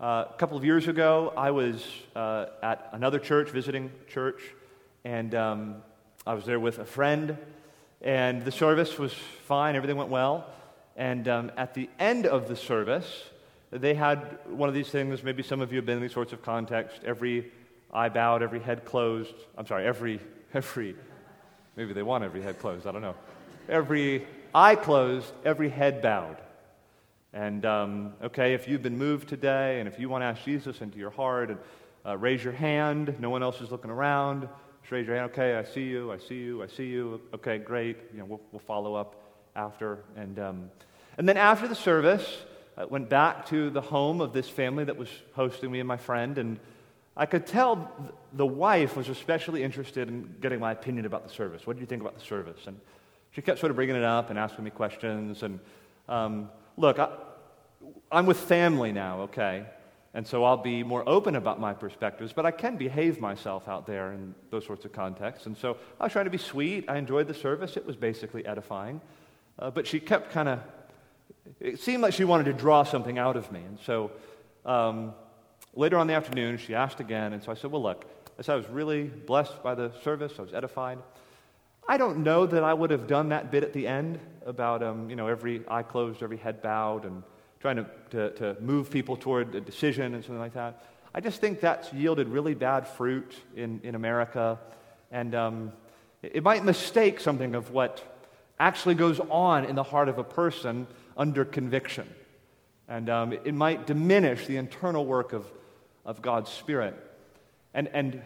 [0.00, 1.86] Uh, a couple of years ago, I was
[2.16, 4.40] uh, at another church, visiting church,
[5.04, 5.76] and um,
[6.26, 7.36] I was there with a friend,
[8.00, 10.46] and the service was fine, everything went well.
[10.96, 13.24] And um, at the end of the service,
[13.70, 16.32] they had one of these things, maybe some of you have been in these sorts
[16.32, 17.00] of contexts.
[17.04, 17.52] Every
[17.92, 19.34] eye bowed, every head closed.
[19.56, 20.20] I'm sorry, every,
[20.54, 20.94] every,
[21.76, 23.16] maybe they want every head closed, I don't know.
[23.68, 26.36] Every eye closed, every head bowed.
[27.32, 30.80] And, um, okay, if you've been moved today and if you want to ask Jesus
[30.80, 31.58] into your heart, and
[32.08, 33.14] uh, raise your hand.
[33.18, 34.48] No one else is looking around.
[34.80, 35.30] Just raise your hand.
[35.32, 37.20] Okay, I see you, I see you, I see you.
[37.34, 37.98] Okay, great.
[38.12, 39.16] You know, we'll, we'll follow up
[39.54, 39.98] after.
[40.16, 40.70] And, um,
[41.18, 42.38] and then after the service,
[42.76, 45.96] I went back to the home of this family that was hosting me and my
[45.96, 46.58] friend, and
[47.18, 47.90] I could tell
[48.32, 51.66] the wife was especially interested in getting my opinion about the service.
[51.66, 52.60] What do you think about the service?
[52.68, 52.80] And
[53.32, 55.42] she kept sort of bringing it up and asking me questions.
[55.42, 55.58] And
[56.08, 57.08] um, look, I,
[58.12, 59.66] I'm with family now, okay?
[60.14, 63.84] And so I'll be more open about my perspectives, but I can behave myself out
[63.84, 65.46] there in those sorts of contexts.
[65.46, 66.84] And so I was trying to be sweet.
[66.88, 69.00] I enjoyed the service, it was basically edifying.
[69.58, 70.60] Uh, but she kept kind of,
[71.58, 73.60] it seemed like she wanted to draw something out of me.
[73.60, 74.12] And so,
[74.64, 75.14] um,
[75.74, 78.04] later on the afternoon, she asked again, and so I said, Well, look,
[78.38, 80.98] I said I was really blessed by the service, I was edified.
[81.88, 85.08] I don't know that I would have done that bit at the end about, um,
[85.08, 87.22] you know, every eye closed, every head bowed, and
[87.60, 90.84] trying to, to, to move people toward a decision and something like that.
[91.14, 94.58] I just think that's yielded really bad fruit in, in America,
[95.10, 95.72] and um,
[96.22, 98.04] it, it might mistake something of what
[98.60, 102.08] actually goes on in the heart of a person under conviction.
[102.88, 105.50] And um, it might diminish the internal work of,
[106.08, 106.96] of God's Spirit.
[107.74, 108.22] And, and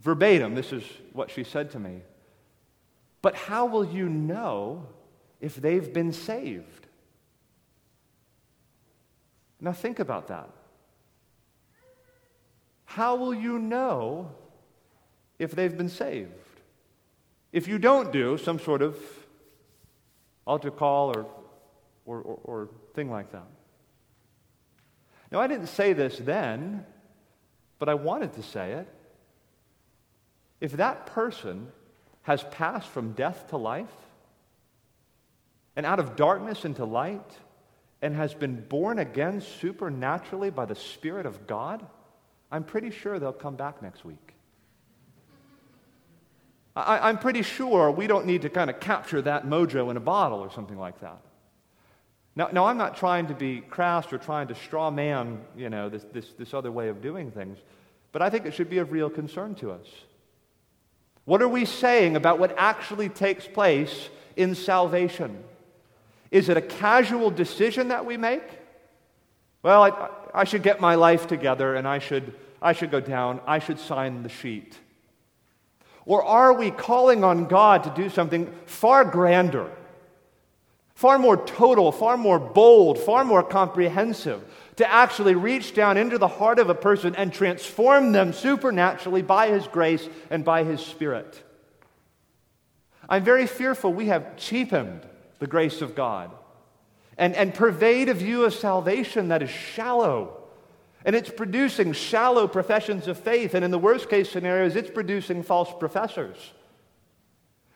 [0.00, 0.82] verbatim, this is
[1.12, 2.00] what she said to me.
[3.20, 4.86] But how will you know
[5.38, 6.86] if they've been saved?
[9.60, 10.48] Now, think about that.
[12.86, 14.30] How will you know
[15.38, 16.30] if they've been saved?
[17.52, 18.96] If you don't do some sort of
[20.46, 21.26] altar call or,
[22.06, 23.57] or, or, or thing like that.
[25.30, 26.86] Now, I didn't say this then,
[27.78, 28.88] but I wanted to say it.
[30.60, 31.68] If that person
[32.22, 33.86] has passed from death to life
[35.76, 37.30] and out of darkness into light
[38.02, 41.84] and has been born again supernaturally by the Spirit of God,
[42.50, 44.34] I'm pretty sure they'll come back next week.
[46.74, 50.00] I, am pretty sure we don't need to kind of capture that mojo in a
[50.00, 51.20] bottle or something like that.
[52.38, 55.88] Now, now I'm not trying to be crass or trying to straw man, you know,
[55.88, 57.58] this, this, this other way of doing things,
[58.12, 59.86] but I think it should be of real concern to us.
[61.24, 65.42] What are we saying about what actually takes place in salvation?
[66.30, 68.44] Is it a casual decision that we make?
[69.64, 73.40] Well, I, I should get my life together and I should, I should go down,
[73.48, 74.78] I should sign the sheet.
[76.06, 79.72] Or are we calling on God to do something far grander,
[80.98, 84.42] far more total, far more bold, far more comprehensive,
[84.74, 89.46] to actually reach down into the heart of a person and transform them supernaturally by
[89.46, 91.40] His grace and by His Spirit?
[93.08, 95.06] I'm very fearful we have cheapened
[95.38, 96.32] the grace of God
[97.16, 100.36] and, and pervade a view of salvation that is shallow
[101.04, 103.54] and it's producing shallow professions of faith.
[103.54, 106.36] And in the worst case scenarios, it's producing false professors.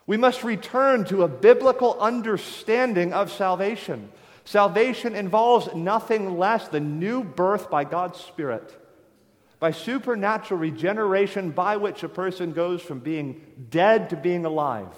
[0.06, 4.10] We must return to a biblical understanding of salvation.
[4.44, 8.76] Salvation involves nothing less than new birth by God's Spirit,
[9.60, 13.40] by supernatural regeneration by which a person goes from being
[13.70, 14.88] dead to being alive.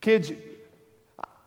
[0.00, 0.30] Kids,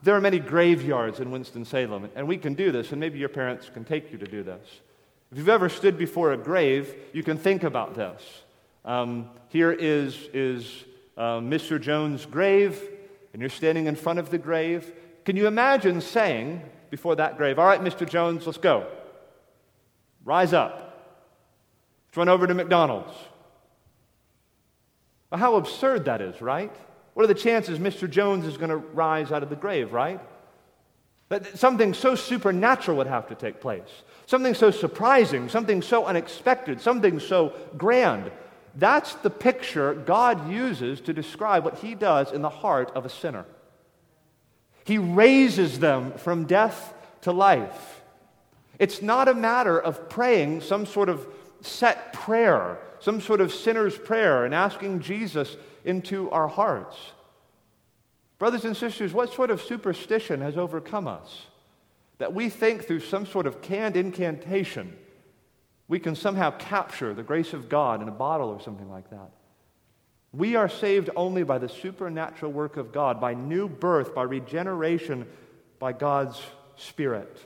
[0.04, 3.70] there are many graveyards in Winston-Salem, and we can do this, and maybe your parents
[3.74, 4.66] can take you to do this.
[5.32, 8.22] If you've ever stood before a grave, you can think about this.
[8.84, 10.84] Um, here is, is
[11.20, 11.80] uh, Mr.
[11.80, 12.82] Jones' grave,
[13.34, 14.92] and you're standing in front of the grave.
[15.26, 18.08] Can you imagine saying before that grave, All right, Mr.
[18.10, 18.88] Jones, let's go.
[20.24, 20.78] Rise up.
[22.08, 23.14] Let's run over to McDonald's.
[25.30, 26.76] Well, how absurd that is, right?
[27.14, 28.10] What are the chances Mr.
[28.10, 30.20] Jones is going to rise out of the grave, right?
[31.28, 33.90] That something so supernatural would have to take place.
[34.26, 38.32] Something so surprising, something so unexpected, something so grand.
[38.80, 43.10] That's the picture God uses to describe what he does in the heart of a
[43.10, 43.46] sinner.
[44.86, 48.02] He raises them from death to life.
[48.80, 51.28] It's not a matter of praying some sort of
[51.62, 56.96] set prayer, some sort of sinner's prayer, and asking Jesus into our hearts.
[58.40, 61.48] Brothers and sisters, what sort of superstition has overcome us?
[62.20, 64.96] that we think through some sort of canned incantation
[65.90, 69.32] we can somehow capture the grace of God in a bottle or something like that.
[70.32, 75.28] We are saved only by the supernatural work of God, by new birth, by regeneration,
[75.80, 76.40] by God's
[76.76, 77.42] Spirit.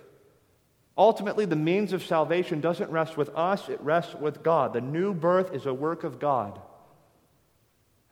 [0.98, 4.74] Ultimately, the means of salvation doesn't rest with us, it rests with God.
[4.74, 6.60] The new birth is a work of God.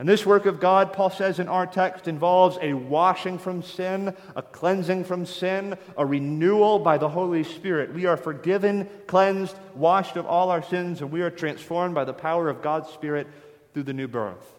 [0.02, 4.16] And this work of God, Paul says in our text, involves a washing from sin,
[4.36, 7.94] a cleansing from sin, a renewal by the Holy Spirit.
[7.94, 12.16] We are forgiven, cleansed, washed of all our sins, and we are transformed by the
[12.16, 13.28] power of God's Spirit
[13.76, 14.56] through the new birth.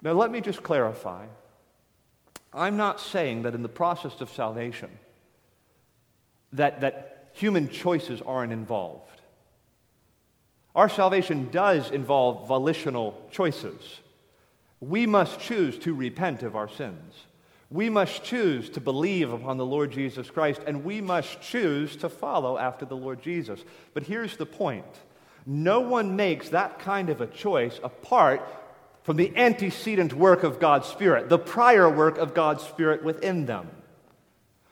[0.00, 1.26] Now, let me just clarify.
[2.54, 4.90] I'm not saying that in the process of salvation,
[6.52, 9.20] that, that human choices aren't involved.
[10.76, 14.02] Our salvation does involve volitional choices.
[14.80, 17.14] We must choose to repent of our sins.
[17.70, 22.08] We must choose to believe upon the Lord Jesus Christ, and we must choose to
[22.08, 23.64] follow after the Lord Jesus.
[23.94, 24.84] But here's the point
[25.46, 28.42] no one makes that kind of a choice apart
[29.04, 33.70] from the antecedent work of God's Spirit, the prior work of God's Spirit within them.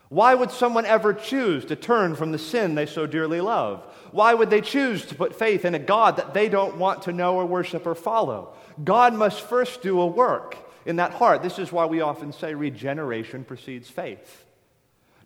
[0.09, 3.83] Why would someone ever choose to turn from the sin they so dearly love?
[4.11, 7.13] Why would they choose to put faith in a God that they don't want to
[7.13, 8.55] know or worship or follow?
[8.83, 10.57] God must first do a work
[10.87, 11.43] in that heart.
[11.43, 14.45] This is why we often say regeneration precedes faith.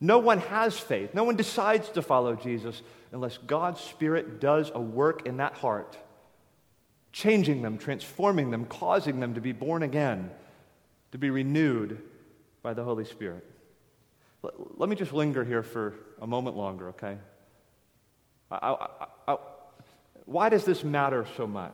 [0.00, 4.80] No one has faith, no one decides to follow Jesus unless God's Spirit does a
[4.80, 5.96] work in that heart,
[7.12, 10.30] changing them, transforming them, causing them to be born again,
[11.10, 12.00] to be renewed,
[12.62, 13.44] by the Holy Spirit.
[14.76, 17.16] Let me just linger here for a moment longer, okay?
[18.50, 19.36] I, I, I,
[20.26, 21.72] why does this matter so much?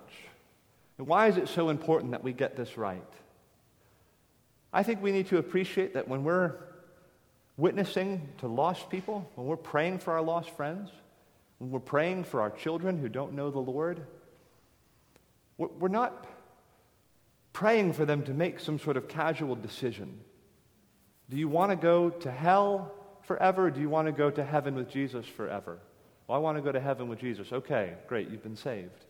[0.98, 3.02] And why is it so important that we get this right?
[4.72, 6.54] I think we need to appreciate that when we're
[7.56, 10.90] witnessing to lost people, when we're praying for our lost friends,
[11.58, 14.00] when we're praying for our children who don't know the Lord,
[15.56, 16.26] we're not
[17.52, 20.18] praying for them to make some sort of casual decision.
[21.30, 22.92] Do you want to go to hell
[23.22, 23.66] forever?
[23.66, 25.78] Or do you want to go to heaven with Jesus forever?
[26.26, 27.52] Well, I want to go to heaven with Jesus.
[27.52, 29.04] Okay, great, you've been saved.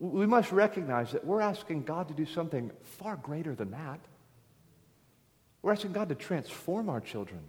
[0.00, 4.00] We must recognize that we're asking God to do something far greater than that.
[5.62, 7.40] We're asking God to transform our children.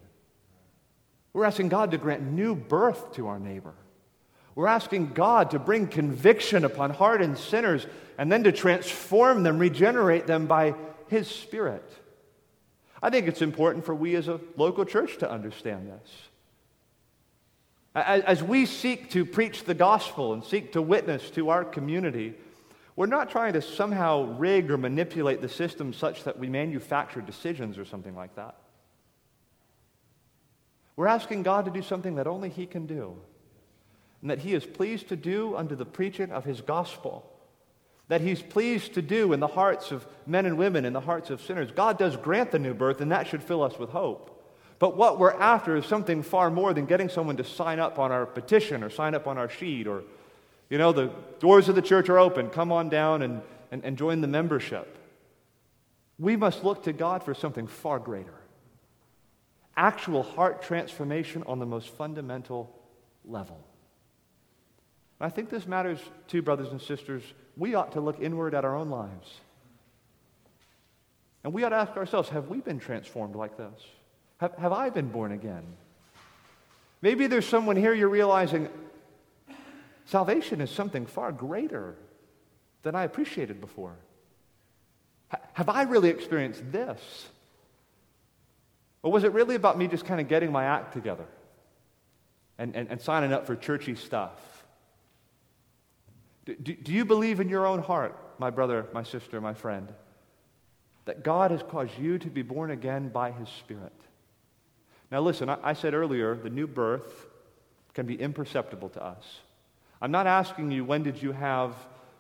[1.32, 3.74] We're asking God to grant new birth to our neighbor.
[4.54, 7.88] We're asking God to bring conviction upon hardened sinners
[8.18, 10.76] and then to transform them, regenerate them by
[11.08, 11.90] His Spirit.
[13.02, 16.12] I think it's important for we as a local church to understand this.
[17.94, 22.36] As we seek to preach the gospel and seek to witness to our community,
[22.96, 27.78] we're not trying to somehow rig or manipulate the system such that we manufacture decisions
[27.78, 28.56] or something like that.
[30.96, 33.18] We're asking God to do something that only He can do,
[34.22, 37.30] and that He is pleased to do under the preaching of His gospel,
[38.08, 41.30] that He's pleased to do in the hearts of men and women, in the hearts
[41.30, 41.72] of sinners.
[41.72, 44.31] God does grant the new birth, and that should fill us with hope.
[44.82, 48.12] But what we're after is something far more than getting someone to sign up on
[48.12, 50.02] our petition or sign up on our sheet or,
[50.72, 52.50] you know, the doors of the church are open.
[52.50, 54.98] Come on down and, and, and join the membership.
[56.18, 58.34] We must look to God for something far greater
[59.78, 62.76] actual heart transformation on the most fundamental
[63.24, 63.64] level.
[65.20, 67.22] I think this matters too, brothers and sisters.
[67.56, 69.42] We ought to look inward at our own lives.
[71.44, 73.80] And we ought to ask ourselves have we been transformed like this?
[74.42, 75.64] Have, have I been born again?
[77.02, 78.70] Maybe there's someone here you're realizing
[80.06, 81.96] salvation is something far greater
[82.82, 83.96] than I appreciated before.
[85.54, 87.00] have I really experienced this?
[89.04, 91.26] Or was it really about me just kind of getting my act together
[92.58, 94.66] and, and, and signing up for churchy stuff?
[96.46, 99.94] Do, do, do you believe in your own heart, my brother, my sister, my friend,
[101.06, 103.94] that God has caused you to be born again by His Spirit?
[105.12, 107.28] Now, listen, I, I said earlier the new birth
[107.94, 109.40] can be imperceptible to us.
[110.02, 111.76] I'm not asking you when did you have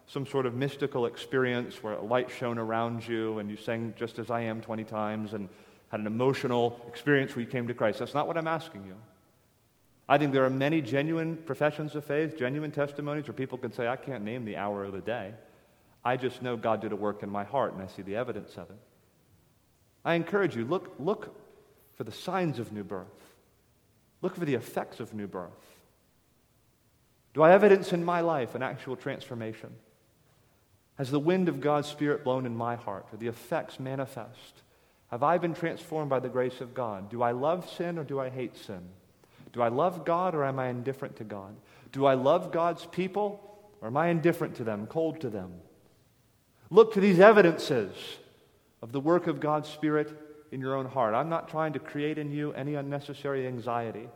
[0.07, 4.19] some sort of mystical experience where a light shone around you and you sang just
[4.19, 5.47] as I am 20 times and
[5.89, 7.99] had an emotional experience where you came to Christ.
[7.99, 8.95] That's not what I'm asking you.
[10.09, 13.87] I think there are many genuine professions of faith, genuine testimonies where people can say,
[13.87, 15.33] I can't name the hour of the day.
[16.03, 18.57] I just know God did a work in my heart and I see the evidence
[18.57, 18.77] of it.
[20.03, 21.33] I encourage you, look, look
[22.01, 23.05] for the signs of new birth.
[24.23, 25.51] Look for the effects of new birth.
[27.35, 29.69] Do I evidence in my life an actual transformation?
[30.95, 33.05] Has the wind of God's Spirit blown in my heart?
[33.13, 34.63] Are the effects manifest?
[35.11, 37.11] Have I been transformed by the grace of God?
[37.11, 38.81] Do I love sin or do I hate sin?
[39.53, 41.55] Do I love God or am I indifferent to God?
[41.91, 45.53] Do I love God's people or am I indifferent to them, cold to them?
[46.71, 47.95] Look to these evidences
[48.81, 51.13] of the work of God's Spirit in your own heart.
[51.13, 54.09] I'm not trying to create in you any unnecessary anxiety,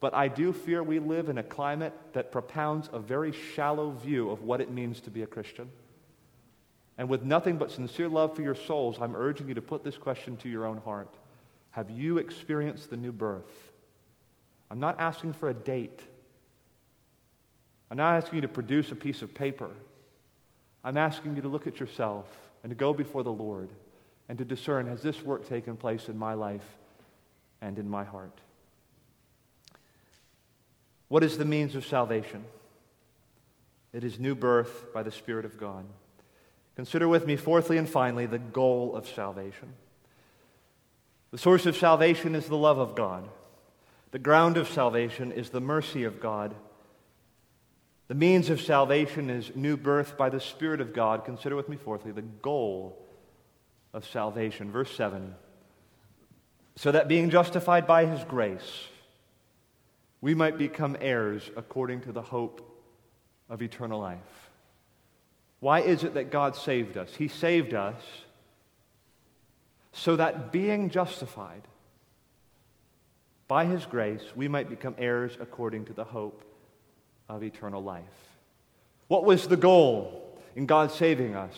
[0.00, 4.30] but I do fear we live in a climate that propounds a very shallow view
[4.30, 5.70] of what it means to be a Christian.
[6.98, 9.96] And with nothing but sincere love for your souls, I'm urging you to put this
[9.96, 11.14] question to your own heart
[11.70, 13.72] Have you experienced the new birth?
[14.70, 16.00] I'm not asking for a date.
[17.90, 19.68] I'm not asking you to produce a piece of paper.
[20.82, 22.26] I'm asking you to look at yourself
[22.62, 23.68] and to go before the Lord
[24.32, 26.64] and to discern has this work taken place in my life
[27.60, 28.32] and in my heart?
[31.08, 32.42] What is the means of salvation?
[33.92, 35.84] It is new birth by the Spirit of God.
[36.76, 39.74] Consider with me, fourthly and finally, the goal of salvation.
[41.30, 43.28] The source of salvation is the love of God.
[44.12, 46.54] The ground of salvation is the mercy of God.
[48.08, 51.26] The means of salvation is new birth by the Spirit of God.
[51.26, 52.98] Consider with me, fourthly, the goal
[53.92, 54.70] of salvation.
[54.70, 55.34] Verse 7
[56.76, 58.86] So that being justified by his grace,
[60.20, 62.68] we might become heirs according to the hope
[63.48, 64.50] of eternal life.
[65.60, 67.14] Why is it that God saved us?
[67.14, 68.00] He saved us
[69.92, 71.62] so that being justified
[73.46, 76.42] by his grace, we might become heirs according to the hope
[77.28, 78.02] of eternal life.
[79.08, 81.54] What was the goal in God saving us?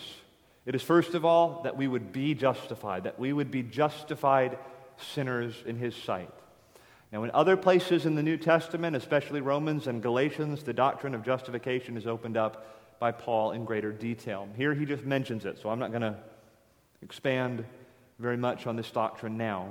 [0.65, 4.57] It is first of all that we would be justified, that we would be justified
[4.97, 6.31] sinners in His sight.
[7.11, 11.23] Now, in other places in the New Testament, especially Romans and Galatians, the doctrine of
[11.23, 14.47] justification is opened up by Paul in greater detail.
[14.57, 16.17] Here he just mentions it, so I'm not going to
[17.01, 17.63] expand
[18.19, 19.69] very much on this doctrine now.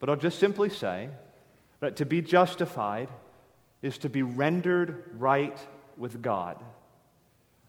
[0.00, 1.08] But I'll just simply say
[1.80, 3.08] that to be justified
[3.82, 5.58] is to be rendered right
[5.96, 6.62] with God.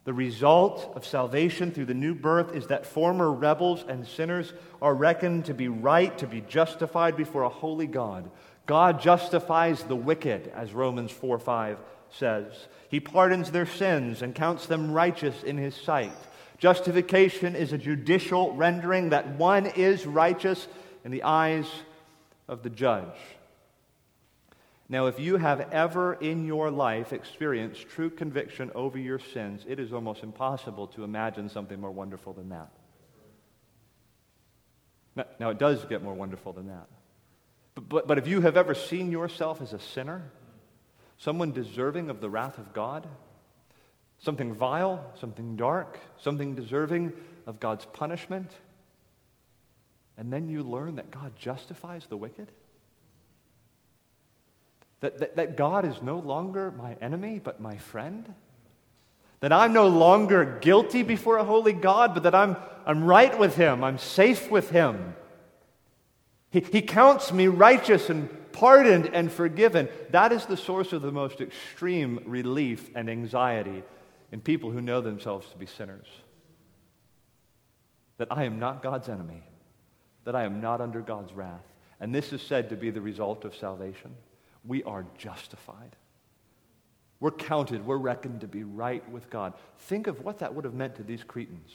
[0.06, 4.93] The result of salvation through the new birth is that former rebels and sinners are
[4.93, 8.30] reckoned to be right, to be justified before a holy God.
[8.68, 11.80] God justifies the wicked, as Romans 4 5
[12.12, 12.45] says.
[12.89, 16.14] He pardons their sins and counts them righteous in his sight.
[16.60, 20.68] Justification is a judicial rendering that one is righteous
[21.03, 21.68] in the eyes
[22.47, 23.18] of the judge.
[24.88, 29.79] Now, if you have ever in your life experienced true conviction over your sins, it
[29.79, 32.71] is almost impossible to imagine something more wonderful than that.
[35.15, 36.88] Now, now it does get more wonderful than that.
[37.73, 40.31] But, but, but if you have ever seen yourself as a sinner,
[41.17, 43.07] someone deserving of the wrath of God,
[44.19, 47.13] something vile, something dark, something deserving
[47.47, 48.51] of God's punishment,
[50.17, 52.51] and then you learn that God justifies the wicked?
[55.02, 58.34] That, that, that God is no longer my enemy, but my friend?
[59.41, 63.56] That I'm no longer guilty before a holy God, but that I'm, I'm right with
[63.56, 65.16] Him, I'm safe with Him.
[66.50, 69.89] He, he counts me righteous and pardoned and forgiven.
[70.12, 73.84] That is the source of the most extreme relief and anxiety
[74.32, 76.08] in people who know themselves to be sinners.
[78.18, 79.43] That I am not God's enemy,
[80.24, 81.66] that I am not under God's wrath.
[82.00, 84.16] And this is said to be the result of salvation
[84.68, 85.95] we are justified.
[87.20, 89.53] We're counted, we're reckoned to be right with God.
[89.78, 91.72] Think of what that would have meant to these Cretans.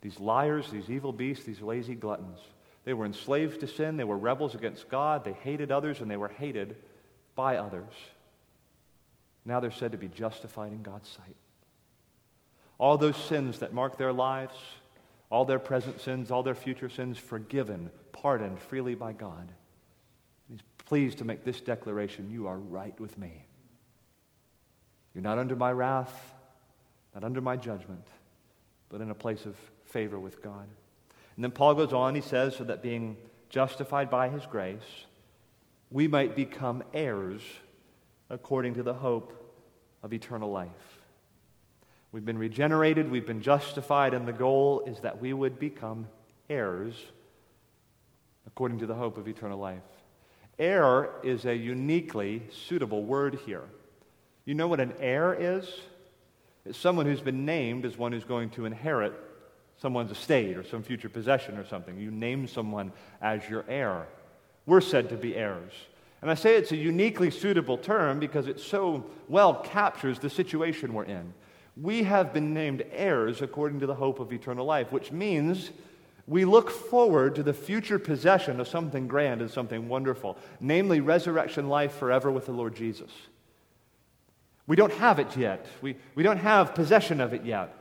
[0.00, 2.38] These liars, these evil beasts, these lazy gluttons.
[2.84, 6.16] They were enslaved to sin, they were rebels against God, they hated others, and they
[6.16, 6.76] were hated
[7.34, 7.92] by others.
[9.44, 11.36] Now they're said to be justified in God's sight.
[12.78, 14.54] All those sins that mark their lives,
[15.30, 19.52] all their present sins, all their future sins, forgiven, pardoned freely by God
[20.88, 23.44] pleased to make this declaration You are right with me.
[25.14, 26.32] You're not under my wrath,
[27.14, 28.06] not under my judgment,
[28.88, 30.66] but in a place of favor with God.
[31.36, 33.18] And then Paul goes on, he says, so that being
[33.50, 35.04] justified by his grace,
[35.90, 37.42] we might become heirs
[38.30, 39.34] according to the hope
[40.02, 40.70] of eternal life.
[42.12, 46.08] We've been regenerated, we've been justified, and the goal is that we would become
[46.48, 46.94] heirs
[48.46, 49.82] according to the hope of eternal life.
[50.58, 53.64] Heir is a uniquely suitable word here.
[54.44, 55.68] You know what an heir is?
[56.64, 59.12] It's someone who's been named as one who's going to inherit
[59.80, 61.98] someone's estate or some future possession or something.
[61.98, 62.92] You name someone
[63.22, 64.06] as your heir.
[64.66, 65.72] We're said to be heirs.
[66.20, 70.92] And I say it's a uniquely suitable term because it so well captures the situation
[70.92, 71.32] we're in.
[71.80, 75.70] We have been named heirs according to the hope of eternal life, which means
[76.28, 81.68] we look forward to the future possession of something grand and something wonderful, namely resurrection
[81.70, 83.10] life forever with the Lord Jesus.
[84.66, 85.66] We don't have it yet.
[85.80, 87.74] We, we don't have possession of it yet.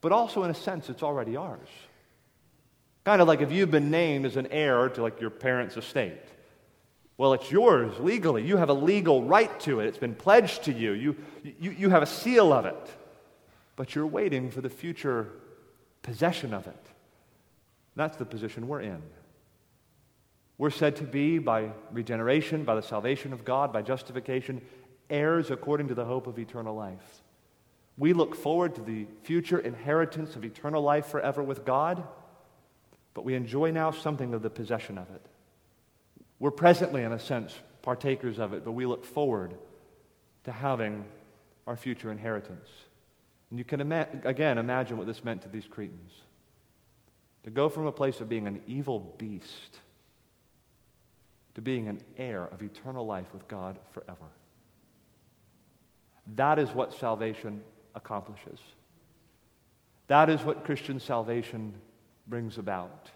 [0.00, 1.68] But also, in a sense, it's already ours.
[3.04, 6.22] Kind of like if you've been named as an heir to like your parents' estate.
[7.16, 8.46] Well, it's yours legally.
[8.46, 9.86] You have a legal right to it.
[9.86, 10.92] It's been pledged to you.
[10.92, 12.90] You, you, you have a seal of it.
[13.74, 15.32] But you're waiting for the future
[16.02, 16.93] possession of it.
[17.96, 19.02] That's the position we're in.
[20.58, 24.62] We're said to be, by regeneration, by the salvation of God, by justification,
[25.10, 27.22] heirs according to the hope of eternal life.
[27.96, 32.04] We look forward to the future inheritance of eternal life forever with God,
[33.14, 35.24] but we enjoy now something of the possession of it.
[36.38, 39.54] We're presently, in a sense, partakers of it, but we look forward
[40.44, 41.04] to having
[41.66, 42.68] our future inheritance.
[43.50, 46.12] And you can, ima- again, imagine what this meant to these Cretans.
[47.44, 49.78] To go from a place of being an evil beast
[51.54, 54.26] to being an heir of eternal life with God forever.
[56.34, 57.62] That is what salvation
[57.94, 58.58] accomplishes.
[60.08, 61.74] That is what Christian salvation
[62.26, 63.10] brings about.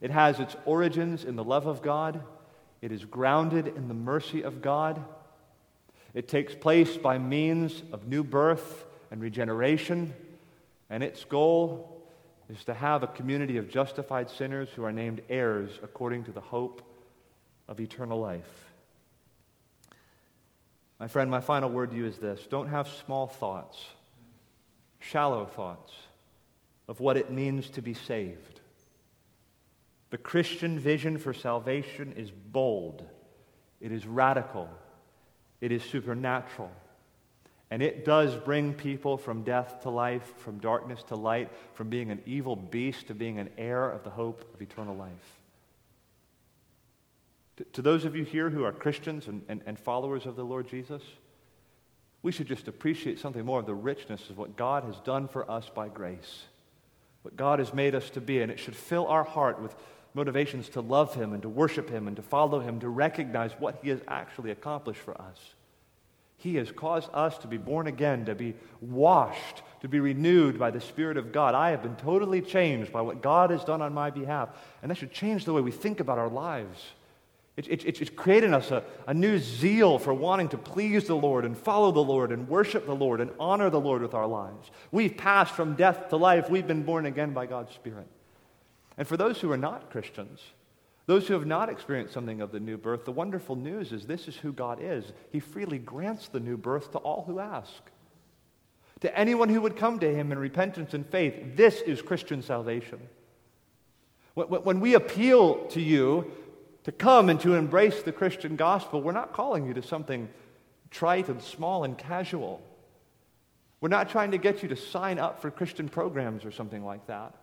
[0.00, 2.22] It has its origins in the love of God.
[2.80, 5.02] It is grounded in the mercy of God.
[6.14, 10.14] It takes place by means of new birth and regeneration.
[10.90, 11.97] And its goal
[12.48, 16.40] is to have a community of justified sinners who are named heirs according to the
[16.40, 16.82] hope
[17.68, 18.64] of eternal life.
[20.98, 23.78] My friend, my final word to you is this don't have small thoughts,
[24.98, 25.92] shallow thoughts
[26.88, 28.60] of what it means to be saved.
[30.10, 33.04] The Christian vision for salvation is bold,
[33.80, 34.68] it is radical,
[35.60, 36.70] it is supernatural.
[37.70, 42.10] And it does bring people from death to life, from darkness to light, from being
[42.10, 45.38] an evil beast to being an heir of the hope of eternal life.
[47.58, 50.44] To, to those of you here who are Christians and, and, and followers of the
[50.44, 51.02] Lord Jesus,
[52.22, 55.48] we should just appreciate something more of the richness of what God has done for
[55.50, 56.44] us by grace,
[57.22, 59.74] what God has made us to be, and it should fill our heart with
[60.14, 63.80] motivations to love Him and to worship Him and to follow Him, to recognize what
[63.82, 65.54] He has actually accomplished for us.
[66.38, 70.70] He has caused us to be born again, to be washed, to be renewed by
[70.70, 71.54] the Spirit of God.
[71.54, 74.94] I have been totally changed by what God has done on my behalf, and that
[74.94, 76.80] should change the way we think about our lives.
[77.56, 81.44] It's, it's, it's creating us a, a new zeal for wanting to please the Lord
[81.44, 84.70] and follow the Lord and worship the Lord and honor the Lord with our lives.
[84.92, 86.48] We've passed from death to life.
[86.48, 88.06] We've been born again by God's Spirit.
[88.96, 90.40] And for those who are not Christians,
[91.08, 94.28] those who have not experienced something of the new birth, the wonderful news is this
[94.28, 95.10] is who God is.
[95.32, 97.72] He freely grants the new birth to all who ask.
[99.00, 103.00] To anyone who would come to Him in repentance and faith, this is Christian salvation.
[104.34, 106.30] When we appeal to you
[106.84, 110.28] to come and to embrace the Christian gospel, we're not calling you to something
[110.90, 112.60] trite and small and casual.
[113.80, 117.06] We're not trying to get you to sign up for Christian programs or something like
[117.06, 117.34] that,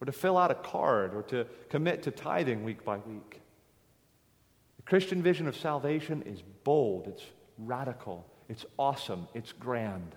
[0.00, 3.40] or to fill out a card, or to commit to tithing week by week.
[4.76, 7.24] The Christian vision of salvation is bold, it's
[7.58, 10.14] radical, it's awesome, it's grand.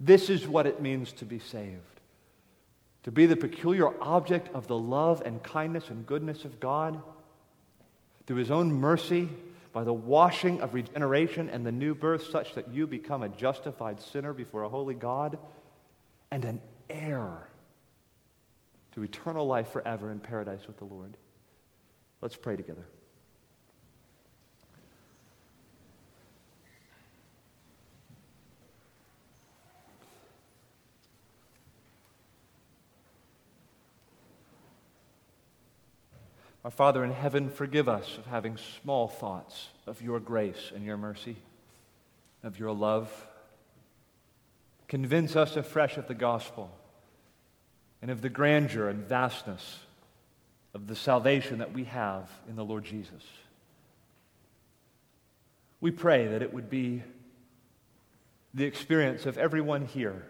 [0.00, 1.78] This is what it means to be saved.
[3.04, 7.00] To be the peculiar object of the love and kindness and goodness of God
[8.26, 9.28] through his own mercy,
[9.72, 14.00] by the washing of regeneration and the new birth, such that you become a justified
[14.00, 15.38] sinner before a holy God
[16.30, 16.60] and an
[16.90, 17.48] heir
[18.92, 21.16] to eternal life forever in paradise with the Lord.
[22.20, 22.86] Let's pray together.
[36.64, 40.96] Our Father in heaven, forgive us of having small thoughts of your grace and your
[40.96, 41.36] mercy,
[42.44, 43.10] of your love.
[44.86, 46.70] Convince us afresh of the gospel
[48.02, 49.78] and of the grandeur and vastness
[50.74, 53.22] of the salvation that we have in the Lord Jesus.
[55.80, 57.02] We pray that it would be
[58.52, 60.26] the experience of everyone here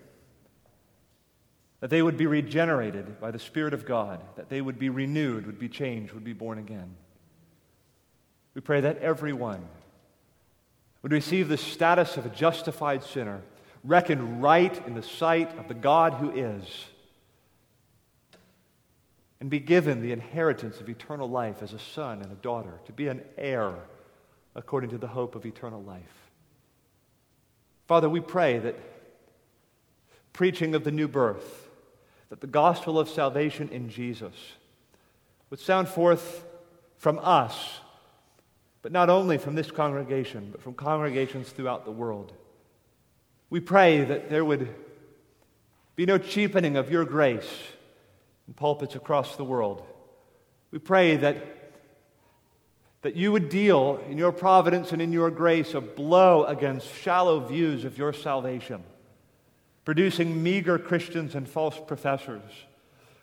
[1.82, 5.46] that they would be regenerated by the Spirit of God, that they would be renewed,
[5.46, 6.94] would be changed, would be born again.
[8.54, 9.66] We pray that everyone
[11.02, 13.42] would receive the status of a justified sinner,
[13.82, 16.64] reckoned right in the sight of the God who is,
[19.42, 22.92] and be given the inheritance of eternal life as a son and a daughter, to
[22.92, 23.74] be an heir
[24.54, 26.30] according to the hope of eternal life.
[27.88, 28.78] Father, we pray that
[30.32, 31.68] preaching of the new birth,
[32.28, 34.36] that the gospel of salvation in Jesus
[35.50, 36.44] would sound forth
[36.96, 37.80] from us,
[38.80, 42.32] but not only from this congregation, but from congregations throughout the world.
[43.50, 44.72] We pray that there would
[45.96, 47.50] be no cheapening of your grace
[48.56, 49.82] pulpits across the world.
[50.70, 51.36] We pray that,
[53.02, 57.40] that you would deal in your providence and in your grace a blow against shallow
[57.40, 58.82] views of your salvation
[59.84, 62.52] producing meager Christians and false professors,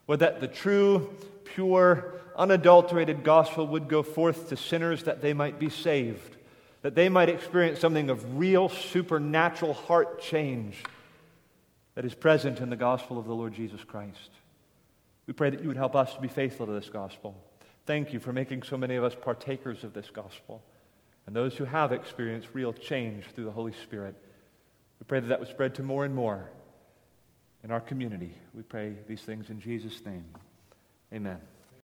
[0.08, 1.14] or that the true,
[1.46, 6.38] pure, unadulterated gospel would go forth to sinners that they might be saved,
[6.82, 10.84] that they might experience something of real supernatural heart change
[11.96, 14.30] that is present in the gospel of the Lord Jesus Christ.
[15.30, 17.36] We pray that you would help us to be faithful to this gospel.
[17.86, 20.64] Thank you for making so many of us partakers of this gospel
[21.28, 24.16] and those who have experienced real change through the Holy Spirit.
[25.00, 26.50] We pray that that would spread to more and more
[27.64, 28.34] in our community.
[28.56, 30.26] We pray these things in Jesus' name.
[31.14, 31.38] Amen.